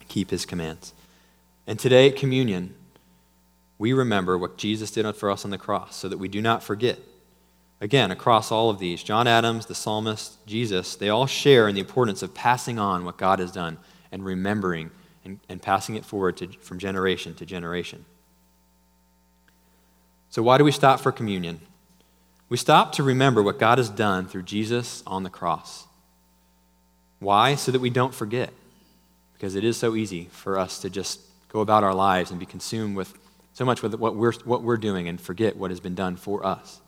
keep 0.09 0.31
his 0.31 0.47
commands. 0.47 0.95
And 1.67 1.79
today 1.79 2.09
at 2.09 2.17
communion, 2.17 2.75
we 3.79 3.93
remember 3.93 4.39
what 4.39 4.57
Jesus 4.57 4.91
did 4.91 5.11
for 5.17 5.31
us 5.31 5.45
on 5.45 5.51
the 5.51 5.59
cross 5.59 5.97
so 5.97 6.09
that 6.09 6.19
we 6.19 6.29
do 6.29 6.41
not 6.41 6.63
forget. 6.63 6.99
Again, 7.81 8.11
across 8.11 8.53
all 8.53 8.71
of 8.71 8.79
these, 8.79 9.03
John 9.03 9.27
Adams, 9.27 9.67
the 9.67 9.75
psalmist, 9.75 10.45
Jesus, 10.47 10.97
they 10.97 11.09
all 11.09 11.27
share 11.27 11.69
in 11.69 11.75
the 11.75 11.81
importance 11.81 12.23
of 12.23 12.33
passing 12.33 12.79
on 12.79 13.05
what 13.05 13.17
God 13.17 13.41
has 13.41 13.51
done 13.51 13.79
and 14.13 14.25
remembering 14.25 14.91
and, 15.25 15.41
and 15.49 15.61
passing 15.61 15.97
it 15.97 16.05
forward 16.05 16.37
to, 16.39 16.49
from 16.61 16.79
generation 16.79 17.35
to 17.35 17.45
generation. 17.45 18.05
So, 20.31 20.43
why 20.43 20.59
do 20.59 20.65
we 20.65 20.73
stop 20.73 21.01
for 21.01 21.13
communion? 21.13 21.61
We 22.49 22.57
stop 22.57 22.93
to 22.93 23.03
remember 23.03 23.43
what 23.43 23.59
God 23.59 23.79
has 23.79 23.89
done 23.89 24.27
through 24.27 24.43
Jesus 24.43 25.03
on 25.07 25.23
the 25.23 25.31
cross. 25.31 25.87
Why? 27.19 27.55
So 27.55 27.73
that 27.73 27.81
we 27.81 27.91
don't 27.91 28.15
forget. 28.15 28.53
Because 29.33 29.55
it 29.55 29.65
is 29.65 29.77
so 29.77 29.95
easy 29.95 30.29
for 30.31 30.59
us 30.59 30.81
to 30.81 30.91
just 30.91 31.21
go 31.49 31.61
about 31.61 31.85
our 31.85 31.95
lives 31.95 32.31
and 32.31 32.39
be 32.39 32.47
consumed 32.47 32.97
with 32.97 33.15
so 33.55 33.65
much 33.65 33.83
with 33.83 33.95
what 33.95 34.17
we're, 34.17 34.33
what 34.45 34.63
we're 34.63 34.77
doing 34.77 35.09
and 35.09 35.21
forget 35.21 35.57
what 35.57 35.71
has 35.71 35.81
been 35.81 35.95
done 35.95 36.17
for 36.17 36.45
us. 36.45 36.81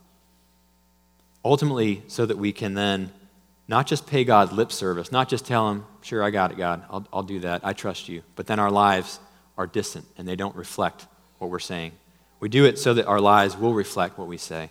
Ultimately, 1.43 2.03
so 2.07 2.25
that 2.25 2.37
we 2.37 2.51
can 2.51 2.73
then 2.73 3.11
not 3.69 3.87
just 3.87 4.05
pay 4.05 4.25
God 4.25 4.51
lip 4.51 4.71
service, 4.71 5.11
not 5.11 5.29
just 5.29 5.45
tell 5.45 5.69
Him, 5.71 5.85
sure, 6.01 6.23
I 6.23 6.29
got 6.29 6.51
it, 6.51 6.57
God, 6.57 6.83
I'll, 6.89 7.07
I'll 7.11 7.23
do 7.23 7.39
that, 7.41 7.61
I 7.63 7.71
trust 7.73 8.09
you, 8.09 8.21
but 8.35 8.47
then 8.47 8.59
our 8.59 8.71
lives 8.71 9.19
are 9.57 9.65
distant 9.65 10.05
and 10.17 10.27
they 10.27 10.35
don't 10.35 10.55
reflect 10.55 11.07
what 11.39 11.49
we're 11.49 11.59
saying. 11.59 11.93
We 12.39 12.49
do 12.49 12.65
it 12.65 12.77
so 12.77 12.93
that 12.93 13.07
our 13.07 13.21
lives 13.21 13.57
will 13.57 13.73
reflect 13.73 14.17
what 14.17 14.27
we 14.27 14.37
say. 14.37 14.69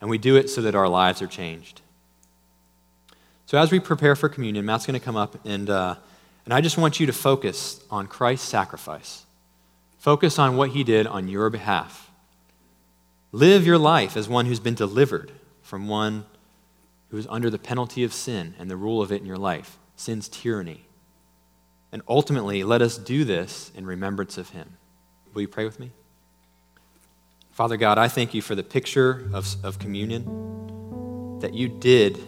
And 0.00 0.08
we 0.08 0.18
do 0.18 0.36
it 0.36 0.48
so 0.48 0.62
that 0.62 0.74
our 0.74 0.88
lives 0.88 1.20
are 1.20 1.26
changed. 1.26 1.82
So 3.46 3.58
as 3.58 3.70
we 3.70 3.80
prepare 3.80 4.14
for 4.14 4.28
communion, 4.28 4.64
Matt's 4.64 4.86
going 4.86 4.98
to 4.98 5.04
come 5.04 5.16
up, 5.16 5.44
and, 5.44 5.68
uh, 5.68 5.96
and 6.44 6.54
I 6.54 6.60
just 6.60 6.78
want 6.78 7.00
you 7.00 7.06
to 7.06 7.12
focus 7.12 7.82
on 7.90 8.06
Christ's 8.06 8.48
sacrifice. 8.48 9.26
Focus 9.98 10.38
on 10.38 10.56
what 10.56 10.70
he 10.70 10.84
did 10.84 11.06
on 11.06 11.28
your 11.28 11.50
behalf. 11.50 12.10
Live 13.32 13.66
your 13.66 13.78
life 13.78 14.16
as 14.16 14.28
one 14.28 14.46
who's 14.46 14.60
been 14.60 14.74
delivered 14.74 15.32
from 15.62 15.88
one 15.88 16.24
who 17.10 17.16
is 17.16 17.26
under 17.28 17.50
the 17.50 17.58
penalty 17.58 18.04
of 18.04 18.12
sin 18.12 18.54
and 18.58 18.70
the 18.70 18.76
rule 18.76 19.02
of 19.02 19.12
it 19.12 19.20
in 19.20 19.26
your 19.26 19.36
life, 19.36 19.78
sin's 19.96 20.28
tyranny. 20.28 20.84
And 21.92 22.02
ultimately, 22.08 22.62
let 22.62 22.82
us 22.82 22.96
do 22.96 23.24
this 23.24 23.72
in 23.74 23.84
remembrance 23.84 24.38
of 24.38 24.50
him. 24.50 24.76
Will 25.34 25.42
you 25.42 25.48
pray 25.48 25.64
with 25.64 25.80
me? 25.80 25.90
Father 27.50 27.76
God, 27.76 27.98
I 27.98 28.08
thank 28.08 28.32
you 28.32 28.42
for 28.42 28.54
the 28.54 28.62
picture 28.62 29.28
of, 29.32 29.56
of 29.64 29.78
communion, 29.78 31.38
that 31.40 31.52
you 31.52 31.68
did 31.68 32.18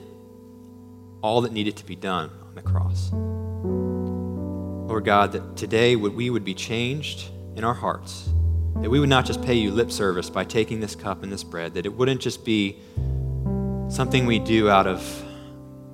all 1.22 1.42
that 1.42 1.52
needed 1.52 1.76
to 1.76 1.86
be 1.86 1.94
done 1.94 2.30
on 2.44 2.54
the 2.54 2.62
cross. 2.62 3.12
Lord 4.88 5.04
God, 5.04 5.32
that 5.32 5.56
today 5.56 5.94
would, 5.96 6.14
we 6.14 6.28
would 6.28 6.44
be 6.44 6.54
changed 6.54 7.30
in 7.56 7.62
our 7.62 7.74
hearts, 7.74 8.28
that 8.80 8.90
we 8.90 8.98
would 8.98 9.08
not 9.08 9.24
just 9.24 9.40
pay 9.42 9.54
you 9.54 9.70
lip 9.70 9.92
service 9.92 10.28
by 10.28 10.44
taking 10.44 10.80
this 10.80 10.96
cup 10.96 11.22
and 11.22 11.32
this 11.32 11.44
bread, 11.44 11.74
that 11.74 11.86
it 11.86 11.94
wouldn't 11.94 12.20
just 12.20 12.44
be 12.44 12.78
something 13.88 14.26
we 14.26 14.38
do 14.38 14.68
out 14.68 14.86
of 14.86 15.24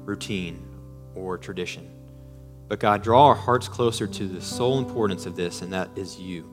routine 0.05 0.67
or 1.15 1.37
tradition. 1.37 1.89
But 2.67 2.81
God, 2.81 3.03
draw 3.03 3.27
our 3.27 3.35
hearts 3.35 3.69
closer 3.69 4.07
to 4.07 4.27
the 4.27 4.41
sole 4.41 4.79
importance 4.79 5.27
of 5.27 5.37
this, 5.37 5.61
and 5.63 5.73
that 5.73 5.91
is 5.97 6.19
you. 6.19 6.49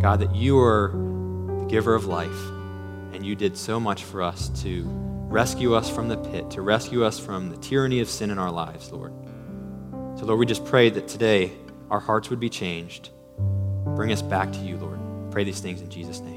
God, 0.00 0.20
that 0.20 0.34
you 0.34 0.58
are 0.58 0.88
the 1.64 1.70
giver 1.70 1.94
of 1.94 2.04
life, 2.06 2.50
and 3.12 3.24
you 3.24 3.34
did 3.34 3.56
so 3.56 3.80
much 3.80 4.04
for 4.04 4.22
us 4.22 4.48
to 4.62 4.84
rescue 4.86 5.74
us 5.74 5.88
from 5.88 6.08
the 6.08 6.16
pit, 6.16 6.50
to 6.50 6.60
rescue 6.60 7.04
us 7.04 7.18
from 7.18 7.48
the 7.50 7.56
tyranny 7.56 8.00
of 8.00 8.08
sin 8.08 8.30
in 8.30 8.38
our 8.38 8.50
lives, 8.50 8.92
Lord. 8.92 9.12
So, 10.18 10.26
Lord, 10.26 10.38
we 10.38 10.46
just 10.46 10.64
pray 10.64 10.90
that 10.90 11.08
today 11.08 11.52
our 11.90 12.00
hearts 12.00 12.30
would 12.30 12.40
be 12.40 12.50
changed. 12.50 13.10
Bring 13.96 14.12
us 14.12 14.22
back 14.22 14.52
to 14.52 14.58
you, 14.58 14.76
Lord. 14.76 14.98
Pray 15.30 15.44
these 15.44 15.60
things 15.60 15.80
in 15.80 15.88
Jesus' 15.88 16.20
name. 16.20 16.33